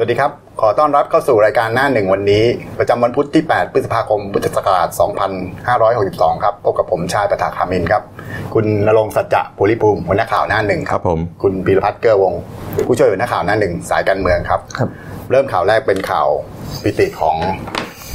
[0.00, 2.44] สวัสดีครับ ขอต้อนรับเข้าสู่รายการหน้าหนึ่งวันนี้
[2.78, 4.88] ประจำวันพุธที่ 8 พฤษภาคม พุทธศักราช
[5.86, 8.02] 2562 ครับ พบกับผมชายประทาคามินครับ
[8.54, 12.40] คุณนรงค์สัจจะภูริภูมิหัวหน้าข่าวหน้าหนึ่งครับผม คุณพีรพัฒน์เกื้อวงศ์
[12.86, 14.88] ผู้ช่วยหัวหน้าข่าวหน้าหนึ่งสายการเมืองครับครับ
[15.30, 16.28] เริ่มข่าวแรกเป็นข่าว
[16.82, 17.36] ปิติของ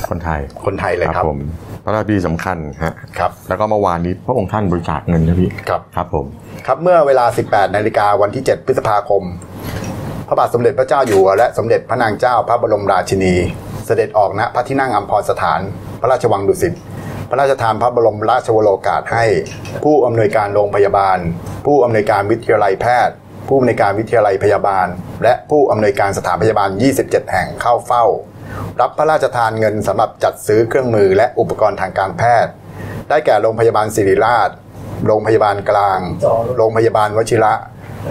[0.10, 1.40] คนไทย คนไทยเลยครับผม
[1.86, 6.26] พระราชพิธีสำคัญฮะครับ แล้วก็เมื่อวานนี้พระองค์ท่านบริจาคเงินนะพี่ ครับ ครับผม
[6.68, 9.24] ครับ เมื่อเวลา 18 นาฬิกาวันที่ 7 พฤษภาคม
[10.28, 13.36] พระบาทสมเด็จพระเจ้าอยู่หัวและสมเด็จพระนางเจ้าพระบรมราชินี
[13.86, 15.62] เสด็จออกณพระที่นั่งอัมพรสถาน
[16.02, 16.74] พระราชวังดุสิต
[17.30, 19.26] พระราชทานพระบรมราชวโรกาสให้
[19.84, 21.18] ผู้อำนวยการโรงพยาบาล
[21.66, 23.16] ผู้อำนวยการวิทยาลัยแพทย์
[23.48, 24.88] ผู้อำนวยการวิทยาลัยพยาบาล
[25.24, 26.70] และผู้อำนวยการสถานพยาบาล
[27.02, 28.06] 27 แห่งเข้าเฝ้า
[28.82, 32.52] รับพระราชทานเงินสำหรับจัดซื้อเครื่องมือและอุปกรณ์ทางการแพทย์
[33.10, 34.50] ได้แก่โรงพยาบาลศิริราช
[35.08, 36.00] โรงพยาบาลกลาง
[36.58, 37.54] โรงพยาบาลวชิระ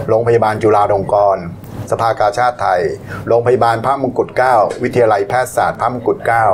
[0.09, 1.45] โรงพยาบาลจุฬาลงกรณ์
[1.91, 2.83] สภากาชาติไทย
[3.29, 6.47] โรงพยาบาลพระมงกุฎเกล้าวิทยาลัยแพทยศาสตร์พระมงกุฎเกล้า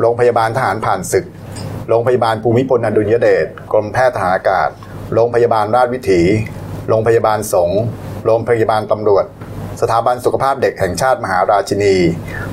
[0.00, 1.26] โรงพยาบาลทหารผ่านศึก
[1.88, 4.68] โรงพยาบาลภูมิพลอดุลยเดชกรมแพทย์ทหารอากาศ
[5.14, 6.22] โรงพยาบาลราชวิถี
[6.88, 7.80] โรงพยาบาลสงฆ์
[8.26, 9.24] โรงพยาบาลตำรวจ
[9.80, 11.96] สถาบันสุขภาพเด็กแห่งชาติมหาราชินี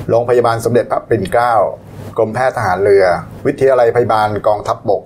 [0.08, 1.54] โรงพยาบาลสมเด็จพระปิ่นเกล้า
[2.18, 3.04] กรมแพทย์ทหารเรือ
[3.46, 5.02] วิทยาลัยพยาบาลกองทัพบบก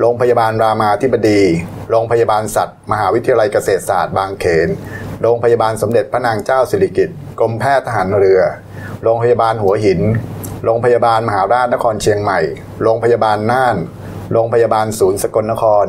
[0.00, 1.40] โรงพยาบาลรามาธิบดี
[1.90, 4.68] โรงพยาบาลสัตว์ มหาวิทยาลัยเกษตรศาสตร์บางเขน
[5.22, 8.40] โรงพยาบาลสมเด็จพระนางเจ้าสิริกิติ์กรมแพทย์ทหารเรือ
[9.02, 10.00] โรงพยาบาลหัวหิน
[10.64, 12.40] โรงพยาบาลมหาราชนครเชียงใหม่
[12.82, 13.76] โรงพยาบาลน่าน
[14.32, 15.86] โรงพยาบาลศูนย์สกลนคร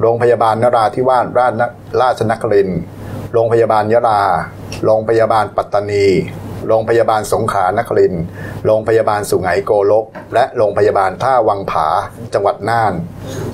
[0.00, 1.62] โรงพยาบาลนราธิวาสราชน
[2.00, 2.80] ราชนครินทร์
[3.32, 4.22] โรงพยาบาลยะลา
[4.84, 6.06] โรงพยาบาลปัตตานี
[6.68, 8.24] โรงพยาบาลสงขลานครินทร์
[8.66, 11.88] โรงพยาบาลสุไหงโกลก และโรงพยาบาลท่าวังผา
[12.34, 12.94] จังหวัดน่าน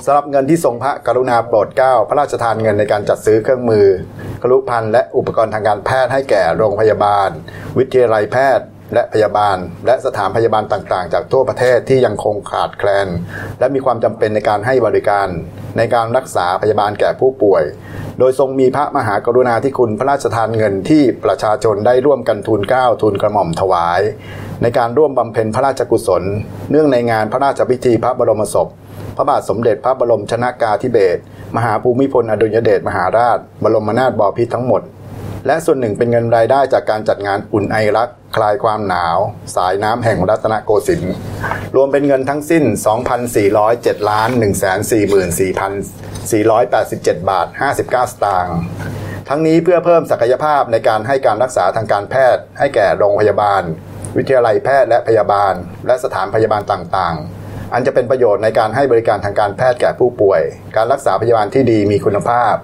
[0.04, 3.86] สำหรับเงินที่ทรงพระกรุณาโปรดเกล้าพระราชทานเงินในการจัดซื้อเครื่องมือ
[4.42, 7.28] ครุพันธ์และอุปกรณ์ทางการแพทย์ให้แก่โรงพยาบาล
[7.78, 13.08] วิทยาลัยแพทย์ และพยาบาล และสถานพยาบาลต่างๆ จากทั่วประเทศที่ยังคงขาดแคลน
[13.58, 15.28] และมีความจำเป็นในการให้บริการ
[15.78, 17.62] ในการรักษาพยาบาลแก่ผู้ป่วย
[18.18, 24.00] โดยทรงมีพระมหากรุณาธิคุณพระราชทานเงินที่ประชาชนได้ร่วมกันทูลเกล้าทูลกระหม่อมถวาย
[24.62, 26.22] ในการร่วมบำเพ็ญพระราชกุศล
[26.70, 28.68] เนื่องในงานพระราชพิธีพระบรมศพ
[29.16, 31.20] พระบาทสมเด็จพระบรมชนากาธิเบศร
[31.56, 34.82] มหาภูมิพลอดุลยเดชมหาราช บรมนาถบพิตรทั้งหมด
[35.46, 39.16] และส่วนหนึ่งเป็นเงินรายได้จากการจัดงานอุ่นไอรักคลายความหนาว
[39.56, 41.14] สายน้ำแห่งรัตนโกสินทร์
[41.76, 42.64] รวมเป็นเงินทั้งสิ้น
[43.36, 47.46] 2,407ล้าน144,487 บาท
[47.78, 48.56] 59 สตางค์
[49.28, 53.62] ทั้งนี้เพื่อเพิ่มศักยภาพในการให้การรักษาทางการแพทย์ ให้แก่โรงพยาบาล
[54.16, 55.54] วิทยาลัยแพทย์และพยาบาล
[55.86, 60.40] และสถานพยาบาลต่างๆ อันจะเป็นประโยชน์ในการให้บริการทางการแพทย์แก่ผู้ป่วย
[60.76, 62.54] การรักษาพยาบาลที่ดีมีคุณภาพ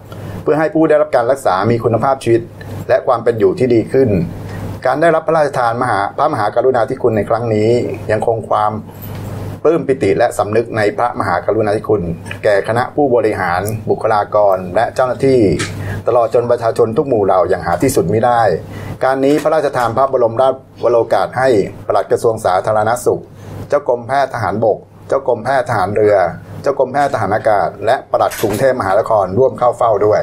[0.51, 2.43] พื่อให้ผู้ได้รับการรักษามีคุณภาพชีวิต
[2.89, 4.09] และความเป็นอยู่ที่ดีขึ้น
[4.87, 7.71] การได้รับพระราชทานมหาพระมหากรุณาธิคุณในครั้งนี้
[8.11, 8.73] ยังคงความ
[9.63, 12.03] ปลื้มปิติและสำนึกในพระมหากรุณาธิคุณ
[12.45, 15.41] แก่คณะผู้บริหาร บุคลากร และเจ้าหน้าที่
[16.09, 18.43] ตลอดจนประชาชนทุกหมู่เหล่าอย่างหาที่สุดไม่ได้
[19.05, 21.49] การนี้พระราชทานพระบรมราชวโรกาสให้
[21.87, 23.23] ปลัดกระทรวงสาธารณสุข
[23.69, 24.79] เจ้ากรมแพทย์ทหารบก
[25.09, 26.17] เจ้ากรมแพทย์ทหารเรือ
[26.63, 30.21] เจ้ากรมแพทย์ทหารอากาศ และปลัดกรุงเทพมหานครร่วมเข้าเฝ้าด้วย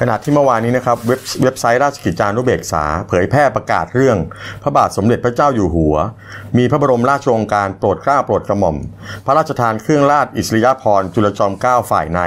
[0.00, 4.18] ขณะที่เมื่อวานนี้นะครับเว็บเว็บไซต์ราชกิจจานุเบกษา เผยแพร่ประกาศเรื่อง
[4.62, 5.96] พระบาทสมเด็จพระเจ้าอยู่หัว
[6.58, 8.76] มีพระบรมราชโองการโปรดเกล้าโปรดกระหม่อม
[9.26, 12.20] พระราชทานเครื่องราชอิสริยาภรณ์จุลจอมเกล้าฝ่ายใน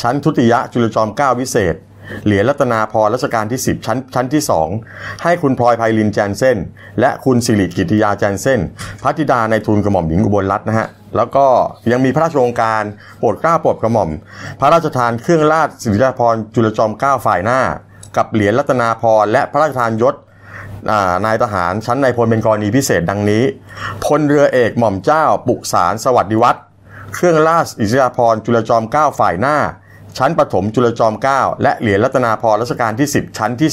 [0.00, 1.74] ชั้นทุติยะจุลจอมเกล้าวิเศษ
[2.24, 4.42] เหรียญรัตนาพรรัชกาลที่ 10 ชั้นชั้นที่
[4.82, 6.58] 2 ให้คุณพลอยไพลินแจนเซน
[7.00, 8.60] และคุณสิริกิติยาแจนเซน
[9.02, 11.46] พระธิดาในทุนกระหม่อมหญิงอุบลรัตน์นะฮะแล้วก็
[11.92, 12.82] ยังมีพระราชโองการ
[13.18, 14.10] โปรดเกล้าโปรดกระหม่อม
[14.60, 17.60] พระราชทานเครื่องราชสิริยาภรจุลจอมเกล้าฝ่ายหน้า
[18.16, 20.14] กับเหรียญรัตนาพรและพระราชทานยศ
[21.24, 23.44] นายทหารชั้นในพลเป็นกรณีพิเศษดังนี้
[24.04, 26.64] พลเรือเอกหม่อมเจ้า ปุกสารสวัสดิวัฒน์
[27.14, 29.56] เครื่องราชอิสริยาภรณ์จุลจอมเก้าฝ่ายหน้า
[30.18, 33.70] ชั้นปฐมจุลจอมเกล้าและเหรียญรัตนาพรรัชกาลที่ 10 ชั้นที่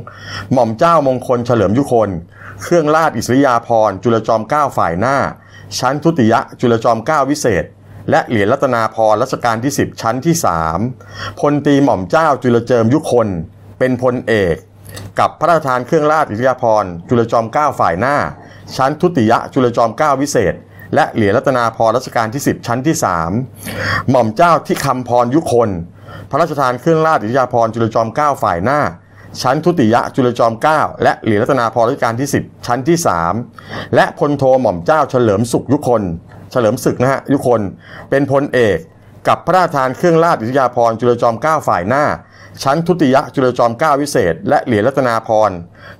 [0.00, 2.10] 2 หม่อมเจ้ามงคลเฉลิมยุคน
[2.62, 5.16] เครื่องราชอิสริยาภรณ์จุลจอมเกล้าฝ่ายหน้า
[5.78, 7.64] ชั้นทุติยะจุลจอมเกล้าวิเศษ
[8.10, 10.34] และเหรียญรัตนาพรรัชกาลที่ 10 ชั้นที่
[10.86, 13.28] 3 พลตีหม่อมเจ้าจุลเจิมยุคน
[13.78, 14.56] เป็นพลเอก
[15.18, 18.16] กับพระราชทานเครื่องราชอิสริยาภรณ์จุลจอมเกล้าฝ่ายหน้า
[18.76, 20.54] ชั้นทุติยะจุลจอมเกล้าวิเศษ
[20.94, 22.96] และเหรียญรัตนาพรรัชกาลที่ 10 ชั้นที่
[23.52, 25.70] 3 หม่อมเจ้าที่คำพรยุคน
[26.30, 28.80] พระราชทานเครื่องราชอิสริยาภรจุลจอมเก้าฝ่ายหน้า
[29.42, 32.96] ชั้นทุติยะจุลจอมเก้าและเหรียญรัตนาพรรัชกาลที่ 10 ชั้นที่
[33.46, 36.02] 3 และพลโทหม่อมเจ้าเฉลิมสุขยุคน
[36.50, 37.60] เฉลิมศึกนะฮะยุคน
[38.10, 38.78] เป็นพลเอก
[39.28, 42.04] กับพระราชทานเครื่องราชอิสริยาภรจุลจอมเก้าฝ่ายหน้า
[42.62, 45.50] ชั้นทุติยจุลจอมเกล้าวิเศษ และเหรียญรัตนาพร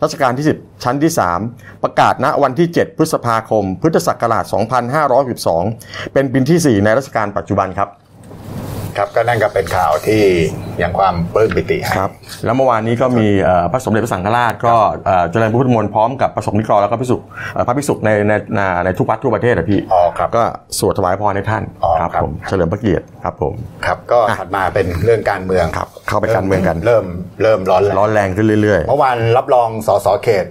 [0.02, 1.12] รัชกาลที่ 10 ชั้นที่
[1.49, 4.44] 3 ประกาศณวันที่ 7 พฤษภาคม พุทธศักราช
[5.28, 7.88] 2562 เป็นปีที่ 4 ในรัชกาลปัจจุบันครับ
[8.98, 10.22] ครับก็นั่นก็เป็นข่าวที่
[10.82, 12.10] ยังความปลื้มปิติให้ครับ
[12.44, 14.74] แล้วเมื่อวานนี้ก็มีเอ่อพระสมเด็จพระสังฆราชก็
[15.06, 17.16] เอ่อเจริญพระพุทธมนต์พร้อมกับประสงค์นิกรแล้วก็พิสุ
[17.54, 20.44] เอ่อพระภิกษุในในในในทุกวัดทั่วประเทศอะพี่อ๋อครับก็
[20.78, 23.54] สวดถวายพรให้ท่านอ๋อครับครับผมเฉลิมพระเกียรติครับผม
[23.86, 27.04] ครับก็ถัดมาเป็นเรื่องการเมืองครับ เข้าไปการเมืองกันเริ่ม
[27.42, 30.44] เริ่มร้อนแรงร้อนแรงขึ้นเรื่อยเมื่อวานรับรองสสเขต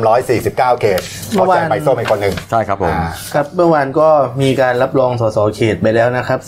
[0.00, 1.00] 349 เขต
[1.32, 4.08] เมื่อวานขแจกใบส้มอีกคนหนึ่งๆใช่ครับผมอ่าครับเมื่อวานก็
[4.42, 6.38] มีการรับรองสสเขตไปแล้วนะครับ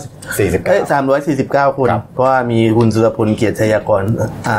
[0.00, 0.80] 390 49เอ้ย
[1.70, 4.02] 349คนครับเพราะว่ามีคุณสุรพลเกียรติชัยกร
[4.48, 4.58] อ่า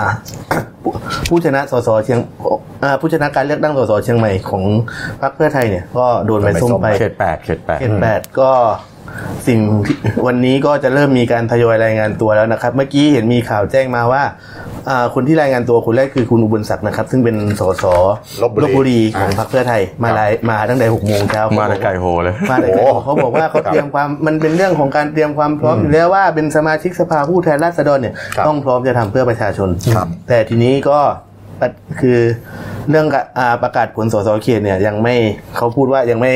[0.83, 0.91] ผู้
[1.29, 2.19] ผู้ชนะสสเชียง
[2.83, 4.63] อ่าผู้ชนะการเลือกตั้งสสเชียงใหม่ของ
[5.21, 8.51] พรรคเพื่อไทยเนี่ย ก็โดนใบส้มไปเขตแปดเขตแปดเขตแปดก็
[9.47, 9.97] สิ่งที่
[10.27, 14.33] วันนี้ก็จะเริ่มมีการทยอยรายงานตัวแล้วนะครับ เมื่อกี้เห็นมีข่าวแจ้งมาว่าอ่า
[15.13, 17.85] คนที่รายงานตัวคนแรกคือคุณอุบลศักดิ์นะครับ ซึ่งเป็นสส
[18.41, 30.99] ลพบุรีของอ่าพรรคเพื่อไทยมาครับรายมาตั้งแต่หกโมงเช้ามาในไก่โฮเลยมาแต่ไกลเขาบอกว่าเขาเตรียมความมันเป็นเรื่องของการเตรียมความพร้อมอยู่แล้วว่าเป็นสมาชิกสภาผู้แทนราษฎรเนี่ยครับต้องพร้อมจะทำเพื่อประชาชนครับแต่ทีนี้ก็
[31.59, 31.67] ปะ
[31.99, 32.19] คือ
[32.89, 35.15] เรื่องกะอ่าประกาศผลสสเขตเนี่ยยังไม่
[35.57, 36.33] เขาพูดว่ายังไม่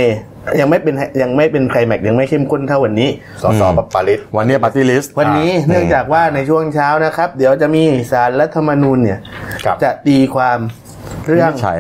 [0.60, 3.10] ยังไม่เป็นยังไม่เป็นไคลแม็กซ์ยังไม่เข้มข้นเท่าวันนี้
[3.44, 3.62] สส
[3.94, 9.20] ปาริศวันนี้ปาร์ตี้ลิสต์วันนี้เนื่องจากว่าในช่วงเช้านะครับ เดี๋ยวจะมีสารรัฐธรรมนูญเนี่ย
[9.66, 10.60] ครับจะตีความ
[11.28, 11.76] เรื่องใช่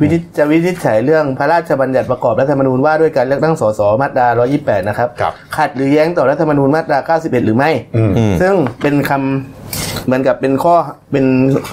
[0.00, 4.26] วินิจจะวินิจฉัยเรื่องพระราชบัญญัติประกอบรัฐธรรมนูญว่าด้วยการเลือกตั้งสสมาตรา
[4.58, 8.10] 128 นะครับครับขัดหรือแย้งต่อรัฐธรรมนูญมาตรา 91 หรือไม่อืม
[8.40, 10.74] ซึ่งเป็นคำเหมือนกับเป็นข้อ
[11.12, 11.26] เป็น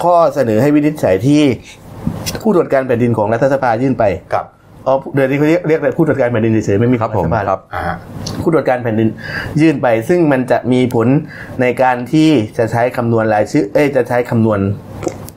[0.04, 1.42] ข้อเสนอให้วินิจฉัยที่
[2.46, 4.04] ผู้ตรวจการแผ่นดินของรัฐสภายื่นไป
[4.34, 4.46] ครับ
[4.88, 7.96] อ๋อเดี๋ยวนี้เขาเรียกเรียกผู้ตรวจการแผ่นดินเฉยๆไม่มีครับผมรัฐสภาครับอ่าฮะ
[8.42, 9.08] ผู้ตรวจการแผ่นดิน
[9.62, 11.08] ยื่นไป ซึ่งมันจะมีผล
[11.62, 14.60] ในการที่จะใช้คำนวณรายชื่อ เอ้ยจะใช้คำนวณ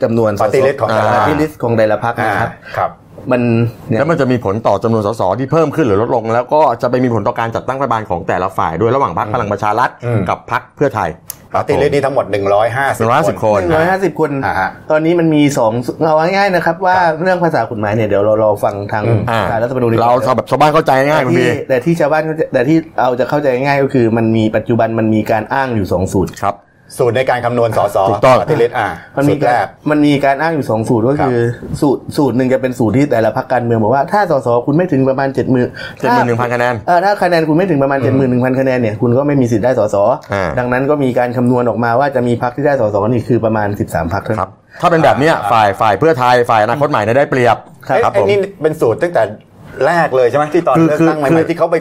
[0.03, 2.91] จำนวน party list ของแต่ละ party list ของแต่ละพรรคอ่านะครับครับ
[3.31, 3.43] มัน
[3.89, 11.09] เนี่ยแล้วมันจะมีผลต่อจำนวนสสที่เพิ่มขึ้นหรือลดลง แล้วก็จะไปมีผลต่อการจัดตั้งรัฐบาลของแต่ละฝ่ายด้วยระหว่างพรรคพลังประชารัฐอืมกับพรรคเพื่อไทย
[11.55, 12.87] party list นี่ทั้งหมด 150หนึ่งร้อยห้า
[13.29, 15.73] สิบคนหนึ่งร้อยห้าสิบคนอ่าฮะตอนนี้มันมีสอง
[16.05, 26.55] เอาง่ายๆนะครับ ว่าเรื่องภาษากฎหมายเนี่ยเดี๋ยวเรารอฟังทางอ่าศาลรัฐธรรมนูญดีกว่เราชาวแบบชาวบ้านเข้าใจง่ายแต่คุณที่พี่แต่ที่ชาวบ้านเข้าใจแต่ที่เราจะเข้าใจง่ายก็คือมันมีปัจจุบันมันมีการอ้างอยู่สองสูตรครับ
[26.96, 31.38] สูตรในการคำนวณสสถูกต้อง party list อ่ามันสูมีตรแรการก มันมีการอ้างอยู่สองสูตรก็คือ
[31.81, 35.69] สูตรสูตรหนึ่งจะเป็นสูตรที่แต่ละพรรคการเมืองบอกว่าถ้าสสคุณไม่ถึงประมาณเจ็ดหมื่น
[36.02, 39.96] 71,000คะแนนเออถ้าคะแนนคุณไม่ถึงประมาณเจ็ดหมื่นหนึ่งพันคะแนนเนี่ยคุณก็ไม่มีสิทธิ์ได้สส
[40.32, 47.56] อ่า ดังนั้นก็มีการคำนวณออกมาว่าจะมีพรรคที่ได้สสนี่คือประมาณสิบสามพรรคเท่าคนั้รับน ถ้าเป็นแบบเนี้ยฝ่ายฝ่ายเพื่อไทยฝ่ายอนาคตใหม่เนี่ยได้เปรียบ
[47.88, 49.23] ครับ เอ้ยครับไอ้ผม นี่เป็นสูตรตั้งแต่
[49.87, 51.76] แรกเลยใช่ไหมที่ตอนคือเลือกคือตั้งใหคืม่อๆที่เขาไป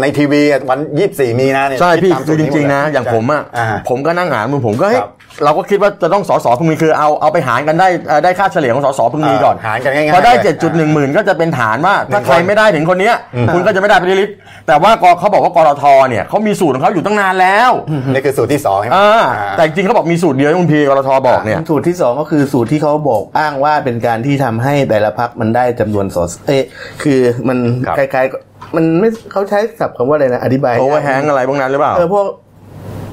[0.00, 0.78] ในทีวีอะวัน
[1.10, 5.10] 24มีนาเนี่ยใช่พี่ตามคือจริง ๆ นะ อย่างผมอะอ่าผมก็นั่งอ่านมือผมก็เฮ้ยครับ
[5.44, 13.14] เราก็คิดว่าจะต้องสสพึงมีคือเอาเอาไปหารกันได้เอ่อได้ค่าเฉลี่ยของสสพึงมีก่อนหารกันง่ายๆพอได้เลยเจ็ดจุดหนึ่งหมื่นก็จะเป็นฐานว่าถ้าหนึ่งคนใครไม่ได้ถึงคนเนี้ย
[13.54, 14.32] คุณก็จะไม่ได้ปฏิริษี
[14.66, 17.70] แต่ว่ากเขาบอกว่ากรทเนี่ยเขามีสูตรของเขาอยู่ตั้งนานแล้ว
[18.12, 26.62] นี่คือสูตรที่สองใช่ไหมอ่าอ่าแต่จริงๆเขาบอกมีสูตรเดียวที่คุณพีกรทบอกเนี่ยสูตรที่สองก็คือสูตรที่เขาบอกอ้างว่าเป็นการที่ทำให้แต่ละพรรคมันได้จำนวนสสเอ้ย
[27.02, 32.26] คือมันครับคล้ายๆ มันไม่เขาใช้ศัพท์คำว่าอะไรนะ อธิบายโอเวอร์แฮงอะไรพวกนั้นหรือเปล่าเออพวก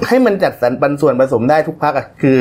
[0.07, 2.39] ให้มันจัดสรรปันส่วนผสมได้ทุกพรรคอะคือ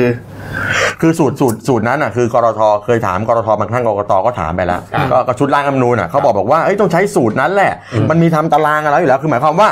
[1.01, 7.73] คือสูตรสูตรสูตรนั้นอะคือกรทเคยถามกรทบางครั้งกรกตก็ถามไปแล้วอ่าก็ก็ชุดร่างรัฐธรรมนูญอะเขาบอกบอกว่าเอ้ยต้องใช้สูตรนั้นแหละ
[8.09, 9.69] มันมีทำตารางอะไรอยู่แล้วคือหมายความว่า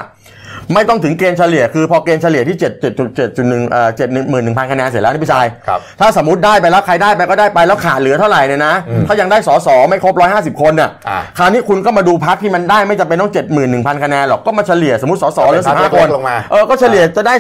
[0.74, 2.64] ไม่ต้องถึงเกณฑ์เฉลี่ยคือพอเกณฑ์เฉลี่ยที่ 7 7
[3.18, 8.74] 7 1เอ่อ7 1 1 0 0 0คะแนนเสร็จแล้วนี่พี่ชายครับถ้าสมมติได้ไปแล้วใครได้ไปก็ได้ไปแล้วขาดเหลือเท่าไหร่เนี่ยนะ
[9.08, 13.32] ถ้ายังได้สสไม่ครบ 150 คนน่ะอ่า คราวนี้คุณก็มาดูพักที่มันได้ไม่จำเป็นต้อง
[13.68, 17.34] 71,000คะแนนหรอกก็มาเฉลี่ยสมมติสสเหลือก็เป็นพรรค15คนเล็กๆลงมา เออก็เฉลี่ยจะได้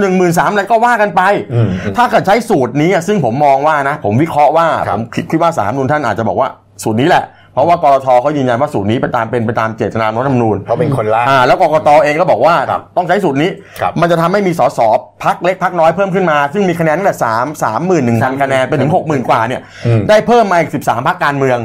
[0.00, 1.22] 3.113อะไรก็ว่ากันไป
[1.52, 6.48] อืมถ้าเกิดใช้สูตรนี้อะซึ่งผมมองว่านะ ผมวิเคราะห์ว่าครัผบมคิดคิดว่าสามนุนท่านอาจจะบอกว่า
[6.82, 14.80] สูตรนี้แหละ เพราะว่ากรทเขายืนยันว่าสูตรนี้เป็นตามเป็นไปตามเจตนารฐธรรมนูญเขาเป็นคนล่างอ่าแล้วกกตเองก็บอกว่าครับต้องใช้สูตรนี้ครับมันจะทำให้มีสส
[15.24, 21.58] พักเล็กพักน้อยเพิ่มขึ้นมา ซึ่งมีคะแนนตั้งแต่สามสามหมื่นหนึ่งพันคะแนนไปถึงหกหมื่นกว่าเนี่ยอืมได้เพิ่มมาอีกสิบสามพักการเมือง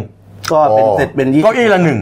[0.52, 2.00] ก็เป็นโอ้เสร็จเป็นยี่เก็อี้ละหนึ่ง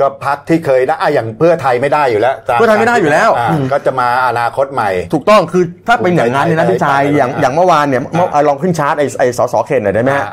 [0.00, 10.26] ก็พักที่เคยได้อะอย่างเพื่อไทยไม่ได้อยู่แล้วตาเพื่อไทยไม่ได้อยู่แล้วาก็จะมาอนาคตใหม่ ถูกต้องคือถ้าเป็นอย่างนั้นเนี่ยนะภูมิพี่ใจชายไทยอย่างอ่าอย่างเมื่อวานเนี่ยเมื่ออะลองขึ้นชาร์ตไอ้ไอ้สสเขตหน่อยได้ไหมฮะ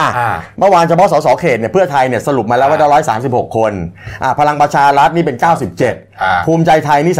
[0.00, 3.72] อ่าอะอ่าเมื่อวานเฉพาะสสเขตเนี่ยเพื่อไทยเนี่ยสรุปมาแล้วว่าได้ร้อยสามสิบหกคน
[4.22, 7.14] อะพลังประชารัฐนี่เป็น97อ่าภูมิใจไทยนี่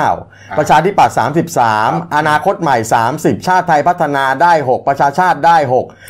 [0.00, 1.16] 39ประชาธิปัตย์
[1.64, 2.76] 33อนาคตใหม่
[3.12, 5.56] 30ชาติไทยพัฒนาได้6ประชาชาติได้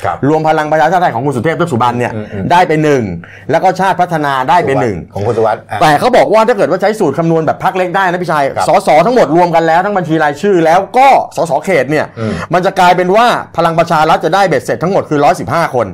[0.05, 3.03] ครับ6รวมพลังประชาชาติไทยของคุณสุเทพเทือกสุบรรณเนี่ยอืมอืมได้ไปหนึ่ง
[3.51, 15.94] แล้วก็ชาติพัฒนาได้ไปหนึ่งของคุณสุวัสดิ์อะแต่เขาบอกว่าถ้าเกิดว่าใช้สูตรคำนวณแบบพักเล็กได้นะพี่ชัยครับสสทั้งหมดรวมกันแล้วทั้งบัญชีรายชื่อ แล้วก็สสเขตเนี่ยอืมมันจะกลายเป็นว่าพลังประชารัฐจะได้เบ็ดเสร็จทั้งหมดคือ 115 คนคร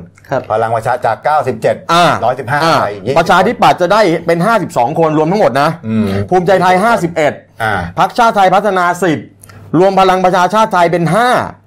[0.51, 1.17] พลังประชาจาก
[1.55, 6.75] 97อ่า115อ่าไป20ประชาธิปัตย์จะได้เป็น 52 คนรวมทั้งหมดนะอืมภูมิใจไทย
[7.19, 8.85] 51อ่าพักชาติไทยพัฒนา
[9.31, 11.60] 10 รวมพลังประชาชาติไทยเป็น 5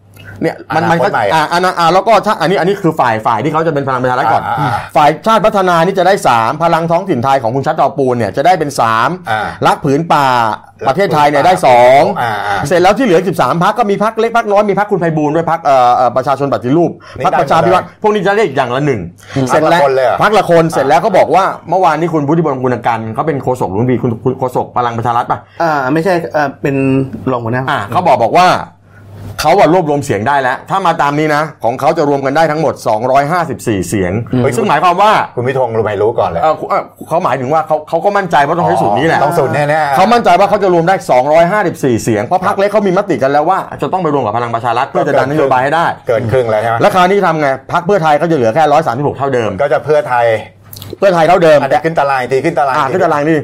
[0.44, 8.70] เนี่ยมันมันก็อนาคตใหม่อ่าอันนั้นอ่าแล้วก็ชาอันนี้อันนี้คือฝ่ายฝ่ายที่เขาจะเป็นพลังประชารัฐก่อนอ่าอ่าอ่าฝ่ายชาติพัฒนานี่จะได้ 3 พลังท้องถิ่นไทยของคุณชัดดอกปูนเนี่ยจะได้เป็น
[9.00, 10.26] 3อ่ารักผืนป่า
[10.88, 11.54] ประเทศไทยเนี่ยได้
[12.20, 19.00] อ่าอ่า2เสร็จแล้วที่เหลือ 13พักก็มีพักเล็กพักน้อยมีพักคุณไพบูลย์ด้วยพักเอ่อเอ่อประชาชนปฏิรูปนี่พักประชาพิวัตรพวกนี้จะได้อีกอย่างละหนึ่ง
[19.52, 26.76] พรรคละคนเลยเหรอพักละคนเสร็จแล้วเขาบอกว่าเมื่อวานนี้คุณพุทธิบลคุณกันเขาเป็นโฆษกรุ่นพี่คุณคุณโฆษกพลังประชารัฐป่ะอ่าไม่ใช่อ่าเป็น
[27.30, 28.46] รองหัวหน้าอ่าเขาบอกบอกว่า
[29.40, 32.74] เขาอะรวบรวมเสียงได้แล้ว ถ้ามาตามนี้นะ ของเขาจะรวมกันได้ทั้งหมด
[33.30, 34.12] 254 เสียง
[34.42, 40.94] เฮ้ยซึ่งหมายความว่าคุณวิทงรู้ไหมรู้ก่อนเลยเอ่อเอ่อเขาหมายถึงว่าเขาเขาก็มั่นใจว่าต้องใช้สูตรนี้แหละต้องสูตรแน่ๆเขามั่นใจว่าเขาจะรวมได้
[41.50, 50.26] 254 เสียง เพราะพรรคเล็กเขามีมติกันแล้วว่า จะต้องไปรวมกับพลังประชารัฐเพื่อจะดันนโยบายให้ได้ เกินครึ่งแล้วใช่ไหมแล้วคราวนี้ทำไงพรรคเพื่อไทยเขาจะเหลือแค่ 136 เท่าเดิม ก็จะเพื่อไทย
[50.98, 53.38] เพื่อไทยเท่าเดิมอันนี้ขึ้นตารางอีกทีขึ้นตารางอ่าขึ้นตารางนี่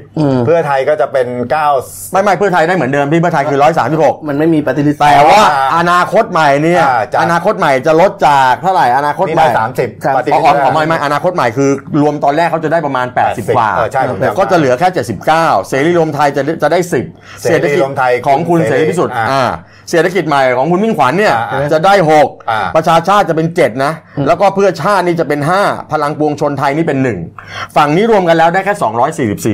[0.46, 1.26] เพื่อไทยก็จะเป็น
[1.70, 3.58] 9ไม่ไม่เพื่อไทยได้เหมือนเดิมพี่เพื่อไทยคือ
[3.92, 11.70] 136มันไม่มีปฏิริษีแต่ว่าอ่าอนาคตใหม่เนี่ยอ่าจากอนาคตใหม่จะลดจากเท่าไหร่อนาคตนี่ใหม่ได้สามสิบครับปฏิอ๋ทิอนอ๋อไม่ไม่อนาคตใหม่คือ
[12.02, 14.88] รวมตอนแรกเขาจะได้ประมาณ 80กว่าเออใช่ผมจำได้ก็จะเหลือแค่
[15.26, 16.78] 79 เสรีรวมไทยจะจะได้
[17.10, 19.44] 10เสรีรวมไทยของคุณเสเสรีรีพิสุทธิ์อ่าอ่า
[19.90, 23.92] เศรษฐกิจใหม่ของคุณมิ่งขวัญเนี่ยอ่าจะได้อ่า6ประชาชาติจะเป็น 7 นะ
[24.26, 27.39] แล้วก็เพื่อชาตินี่จะเป็น 5 พลังปวงชนไทยนี่เป็น 1
[27.76, 28.74] ฝั่งนี้รวมกันแล้วได้แค่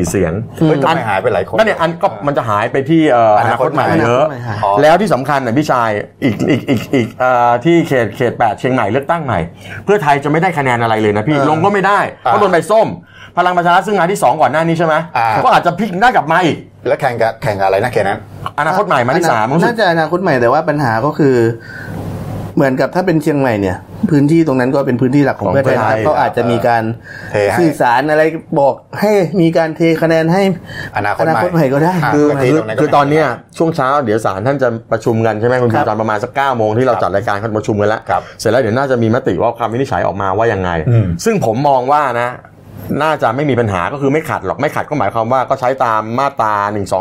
[0.04, 5.90] 244 เสียงเฮ้ยทำไมหายไปหลายคนนั่นเนี่ยอันก็มันจะหายไปที่เอ่อออนานาคคตตใหม่ใหม่เยอะอนาคตใหม่ฮะอ๋อแล้วที่สำคัญนะพี่ชาย
[6.24, 9.40] อีกอีกอีกอีกเอ่อที่เขตเขตแปดเชียงใหม่เลือกตั้งใหม่
[9.84, 12.88] เพื่อไทยจะไม่ได้คะแนนอะไรเลยนะพี่เออลงก็ไม่ได้เพราะโดนใบส้ม
[13.38, 18.18] พลังประชารัฐซึ่งมาที่ 2 ก่อนหน้านี้ใช่ไหมอ่าก็อาจจะพลิกได้กลับมาอีกแล้วแข่งกับแข่งกับอะไรนะเขตนั้น
[18.60, 21.36] อนาคตใหม่มาที่สามรู้สึน่ากจะอนาคตใหม่แต่ว่าปัญหาก็คือ
[22.56, 23.76] เหมือนกับถ้าเป็นเชียงใหม่เนี่ย
[24.10, 26.82] พื้นที่ตรงนั้นก็เป็นพื้นที่หลักของเพื่อไทยนะครับก็อาจจะมีการ
[27.32, 28.22] เทให้สื่อสารอะไร
[28.60, 30.42] บอกให้มีการเทคะแนนให้
[30.96, 33.26] อนาคตอนาคตใหม่ก็ได้อ่าคือก็ที่คือตรงนั้นก็คือตอนเนี้ย
[33.58, 42.30] ช่วงเช้าเดี๋ยวศาลท่านจะประชุมกันใช่ไหมคุณครับตอนประมาณสักเก้าโมงที่เราจัดรายการเขาประชุมกันแล้วครับเสร็จแล้วเดี๋ยวน่าจะมีมติว่าคำวินิจฉัยออกมาว่ายังไงอืมซึ่งผมมองว่านะ
[43.02, 46.54] น่าจะไม่มีปัญหาก็คือไม่ขัดหรอกไม่ขัดก็หมายความว่าก็ใช้ตามมาตรา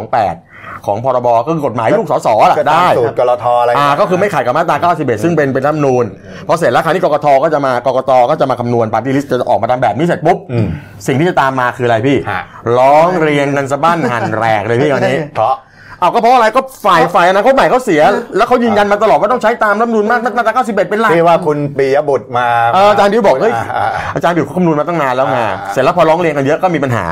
[0.09, 0.54] 128
[0.85, 6.05] ของพรบก็คือกฎหมายลูกสสแหละก็ตามได้สูตรกรธอะไรอ่าก็คือไม่ขัดกับมาตรา91 ซึ่งเป็นเป็นรัฐธรรมนูญ
[6.47, 10.67] พอเสร็จแล้วคราวนี้กกตก็จะมากกตก็จะมาคำนวณปาร์ตี้ลิสต์จะออกมาตามแบบนี้เสร็จปุ๊บอืม
[11.07, 12.41] สิ่งที่จะตามมาคืออะไรพี่ฮะ
[12.77, 15.55] ร้องเรียนกันสะบั้นหั่นแหลกเลยพี่ตอนนี้เพราะ
[15.99, 18.01] เอาก็เพราะอะไรก็ฝ่ายฝ่ายอนาคตใหม่เขาเสีย
[18.37, 27.05] แล้วเขายืนยันมาตลอดว่าต้องใช้ตามรัฐธรรมนูญมาตรา91 เป็นหลักที่ว่าคุณปิยบุตรมาเอออาจารย์ดิวบอกเฮ้ยอ่าอ่าอาจารย์ดิวเขาคำนวณมาตั้งนานแล้วไงอ่าเสร็จแล้วพอร้องเรียนกันเยอะก็มีปัญหา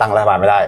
[0.00, 0.60] ตั้งรัฐบาลไม่ได้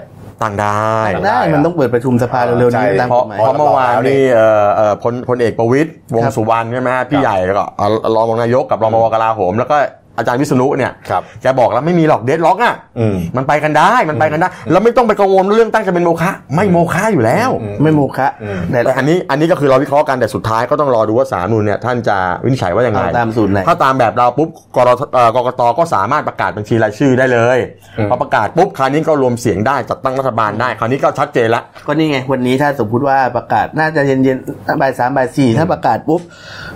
[0.42, 9.76] ต่างได้ต่างได้มันต้องเปิดประชุมสภาเร็วๆนี้ใช่ตามเพกราะฎหมายเพราะเมื่อวานนี่เอ่อเอ่อพลพลเอกประวิตยวงครับษ์สุวรรณใช่ไหมฮะพี่ใหญ่แล้วก็เอ่อรองนายกกับรองปวกลาโหมแล้วก็
[10.18, 17.50] อาจารย์วิษณุเนี่ยครับแกบอกแล้วไม่มีหรอกเดดล็อกอะอืมมันไปกันได้มันไปกันได้แล้วไม่ต้องไปกังวลเรื่องตั้งจะเป็นโมฆะไม่โมฆะอยู่แล้ว
[17.82, 27.58] ไม่โมฆะอืมแต่แต่อันนี้อันนี้ก็คือเราวิเคราะห์กันแต่สุดท้ายก็ต้องรอดูว่าสาลรฐธรรมนูญเนี่ยท่านจะวินิจฉัยว่ายังไงเอาตามสูตรไหนถ้าตามแบบเราปุ๊บกรทเอ่อกกตก็สามารถประกาศบัญชีรายชื่อได้เลย
[27.98, 36.20] อืมพอประกาศปุ๊บคราวนี้ก็รวมเสียงได้จัดตั้งรัฐบาลได้คราวนี้ก็ชัดเจนละก็นี่ไงวันนี้ถ้าสมมติว่าประกาศน่าจะเย็นๆบ่ายสามบ่ายสี่ถ้าประกาศปุ๊บ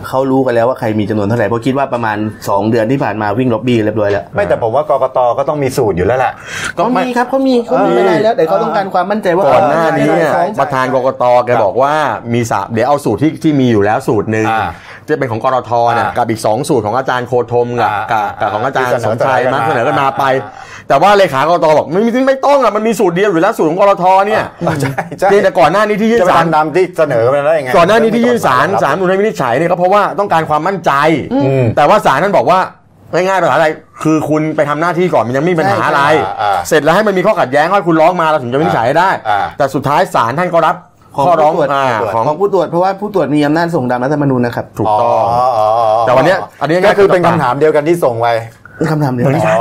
[0.09, 6.33] เขารู้กันแล้วว่าใครมีจำนวนเท่าไหร่เพราะคิดว่าประมาณ 2 เดือนที่ผ่านมาวิ่งล็อบบี้กันเรียบร้อยแล้ว ไม่แต่ผมว่ากกตก็ต้องมีสูตรอยู่แล้วแหละ
[6.77, 11.93] ก็เขาไม่มีครับเขามีเขามีเออไม่ได้แล้วแต่เขาต้องการความมั่นใจว่าก่อนหน้านี้เออเนี่ยใช่ประธานกกตแกบอกว่า
[12.35, 14.69] มีสามเดี๋ยวเอาสูตรที่ที่มีอยู่แล้วสูตรหนึ่งอ่า
[15.09, 24.43] จะเป็นของกรทเนี่ยอ่ากับอีก 2 สูตรของอาจารย์โคธมกับอ่ากับกับของอาจารย์ที่สเสนอมชัยเสนอกันมามาเสนอกันมาไปอ่าแต่ว่าเลขากรตบอกไม่มีไม่ต้องอะมันมีสูตรเดียวอยู่แล้วสูตรของกรทเนี่ย
[24.81, 30.93] ใช่ใช่เพียงแต่ก่อนหน้านี้ที่ยื่นจะไปศาลทำตามที่เสนอมาได้ยังไงก่อนหน้านี้ที่ยื่นศาลไม่ตรงศาลนุนวินิจฉัยเนี่ยก็เพราะว่าต้องการความมั่นใจ
[31.33, 32.59] อืมแต่ว่าศาลนั้นบอกว่า
[33.15, 33.67] ง่ายๆภาษาอะไร
[34.03, 36.11] คือคุณไปทำหน้าที่ก่อนมันยังไม่มีปัญหาอะไรใช่
[36.43, 40.77] อ่าเสร็จแล้วให้มันมีข้อขัดแย้งให้คุณร้องมาเราถึงจะวินิจฉัยให้ได้อ่าแต่สุดท้ายศาลท่านก็รับ
[41.17, 48.27] ของข้อร้องผู้ตรวจอ่าของของผู้ตรวจเพราะว่าผู้ตรวจมีอำนาจส่งตามรัฐธรรมนูญนะครับถูกต้องอ๋ออ๋ออ๋อแต่วันเนี้ยอันนี้ก็คือเป็นคำถามเดียวกันที่ส่งไป
[48.91, 49.59] คำถามเดียวเหมือนกัน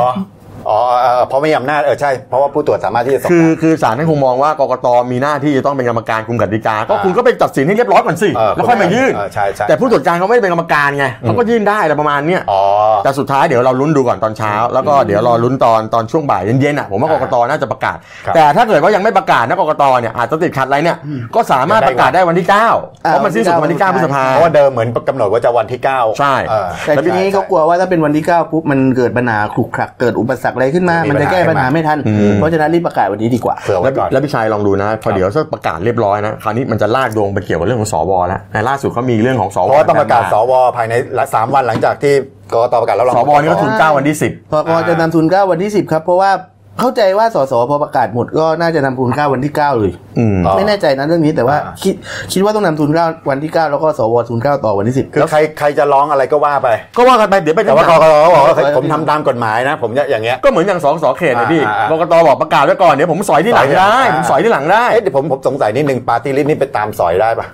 [0.69, 12.61] อ๋ออ๋อเออเพราะไม่มีอำนาจเออใช่เพราะว่าผู้ตรวจสามารถที่จะส่งคือได้คือศาลท่านคงมองว่ากกตมีหน้าที่จะต้องเป็นกรรมการคุมกติกา ก็คุณก็ไปตัดสินให้เรียบร้อยก่อนสิเออแล้วค่อยมายื่นเออใช่ใช่แต่ผู้ตรวจการเขาไม่ได้เป็นกรรมการไงเขาก็ยื่นได้อะไรประมาณเนี้ยอ๋อ
[13.03, 20.97] แต่สุดท้ายเดี๋ยวเราลุ้นดูก่อนตอนเช้า แล้วก็เดี๋ยวรอลุ้นตอนตอนช่วงบ่ายเย็นๆอะผมว่ากกตน่าจะประกาศครับแต่ถ้าเกิดว่ายังไม่ประกาศนะกกตเนี่ยอาจจะติดขัดอะไรเนี่ย
[21.35, 40.93] ก็สามารถประกาศได้วันที่9เพราะมันสิ้นสุดวันที่9พฤษภาเพราะว่าเดิมเหมือนกำหนดว่าจะวันที่เก้าใช่เออแต่ทีนี้เขากลัวว่าถ้าเป็นวันที่ 9 ปุ๊บมันเกิดปัญหาขลุกขลักเกิดอุปสรรคอะไรขึ้นมามีมันจะแก้ปัปัญญหาหาไม่ทันอืมเพราะฉะนั้นรีบประกาศวันนี้ดีกว่าเผื่อแล้ไว้วก่อนแล้วพี่ชายลองดูนะ พอเดี๋ยวถ้าประกาศเรียบร้อยนะ คราวนี้มันจะลากโยงไปเกี่ยวกับเรื่องของสวแล้วในล่าสุดเขามีเรื่องของสวเพราะว่าต้องประกาศสวภายใน
[41.33, 42.13] สามวันหลังจากที่
[42.53, 46.31] กกตประกาศแล้วรองสวนี่ก็ทุนเก้าวันที่สิบพอพอจะนำทูลเกล้าวันที่10ครับเพราะว่า
[46.79, 51.95] เข้าใจว่าสสพอประกาศหมดก็น่าจะนำทูลเกล้าวันที่9เลยอืมอ๋อไม่แน่ใจนะเรื่องนี้แต่ว่าอ่าคิด
[52.33, 67.47] คิดว่าต้องนำทูลเกล้าวันที่9แล้วก็สวทูลเกล้าต่อวันที่10คือใครใครจะร้องอะไรก็ว่าไป ก็ว่ากันไปเดี๋ยวไปแต่ว่ากกตเขาบอกว่าเออผมทำตามกฎหมายนะ ผมจะอย่างเงี้ย ก็เหมือนอย่างสองสอเขตเลยพี่อ่าอ่ากกตบอกประกาศไว้ก่อนเดี๋ยวผมสอยทีหลังได้อ่าผมสอยทีหลังได้เอ๊ะเดี๋ยวผมผมสงสัยนิดนึงปาร์ตี้ลิสต์นี่ไปตามสอยได้ปะ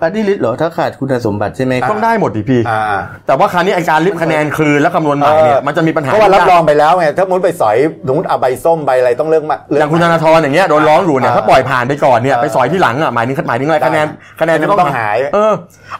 [0.00, 2.80] ปาร์ตี้ลิสต์เหรอถ้าขาดคุณสมบัติใช่ไหมครับต้องได้หมดดิพี่อ่า
[3.26, 7.76] แต่ว่าคราวนี้ไอการริบคะแนนคืนแล้วคำนวณใหม่เนี่ยมันจะมีปัญหาเพราะว่ารับรองไปแล้วไงถ้ามุนไปสอย
[8.06, 14.06] สมมติเอาใบส้มใบอะไรต้องเลือกมาอเลือกย่างคุณธนาธรอย่างเงี้ยโดนร้องอยู่เนี่ยอ่าถ้าปล่อยผ่านไปก่อนเนี่ยอ่าไปสอยที่หลังอะหมายถึงหมายถึงอะไรคะแนน
[14.40, 15.52] คะแนนจะต้องหายเออ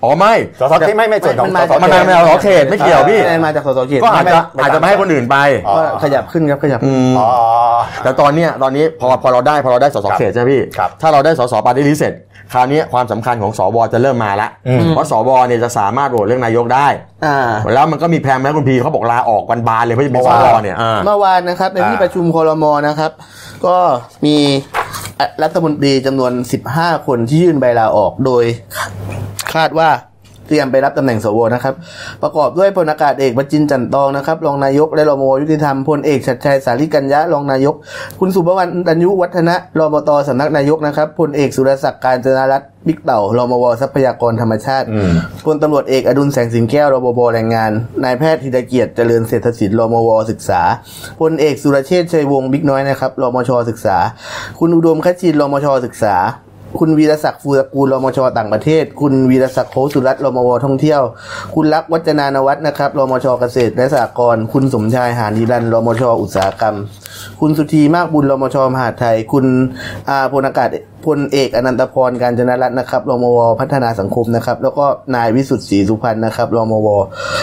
[0.03, 5.37] อ๋อไม่สสที่ไม่ไม่ส่วนของมันสมาสมันไม่เอาสอเขตไม่เกี่ยวพี่คะแนนมาจากสสเขตก็อาจจะไม่ไม่อาจจะไม่ให้คนอื่นไป
[5.69, 7.31] อ๋อก็ขยับขึ้นครับขยับอืมอ๋อ
[8.05, 12.15] แต่ตอนเนี้ยตอนนี้พอพอเราได้พอเราได้สสเขตใช่ไหมพี่ครับถ้าเราได้สสปาร์ตี้ลิสต์เสร็จ
[12.53, 16.87] คราวนี้ความสำคัญของสวจะเริ่มมาละอืมเพราะสวเนี่ยจะสามารถโหวตเรื่องนายกได้
[17.27, 17.39] อ่า
[17.75, 23.13] แล้วมันก็มีแพลนแล้วคุณพีเขาบอกลาออกวันบานเลยเพื่อจะเป็นสวเนี่ยอ่าเมื่อวานนะครับในที่อ่าประชุมคอรมอนะครับ
[23.67, 23.77] ก็
[24.27, 24.37] มี
[25.43, 26.33] รัฐมนตรีจำนวน
[26.71, 28.45] 15 คนที่ยื่นใบลาออกโดย
[29.55, 29.89] คาดว่า
[30.49, 31.75] เตรียมไปรับตำแหน่งสวนะครับ
[32.23, 37.75] ประกอบด้วยพลอากาศเอกประจินจันทร์ตองนะครับรองนายกและรมยุติธรรมพลเอกชัดชัยสาริกัญญะรองนายก
[38.21, 45.13] คุณสุภวรรณดัญยุวัฒนะรมตสำนักนายกนะครับพลเอกสุรศักดิ์การจนารัตน์บิ๊กเต่ารมวทรัพยากรธรรมชาติอืม
[45.45, 47.71] พลตำรวจเอกอดุลแสงสิงแก้วรบบบแรงงาน
[48.05, 50.61] นายแพทย์ธีรเกียรติเจริญเศรษฐศิลป์รมวศึกษา
[51.21, 53.97] พลเอกสุรเชษฐ์ชัยวงศ์บิ๊กน้อยนะครับรมชศึกษา
[54.59, 56.17] คุณอุดมคชินรมชศึกษา
[56.81, 61.03] คุณวีรศักดิ์ฟูตระกูลรมชต่างประเทศ คุณวีรศักดิ์โคสุรัตน์รมวท่องเที่ยว
[61.55, 66.77] คุณรักวัจนานวัฒน์นะครับรมชเกษตรและสหกรณ์คุณสมชายหานิรันรมชอุตสาหกรรม
[67.41, 69.45] คุณสุธีมากบุญรมชมหาดไทย คุณ
[70.09, 70.69] อาพลอากาศ
[71.07, 76.89] พลเอกอนันตพรการจนรัตน์นะครับรมวพัฒนาสังคมนะครับ แล้วก็นายวิสุทธิ์ศรีสุพรรณนะครับรมว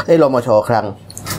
[0.06, 0.86] ไอ้ยรมชคลัง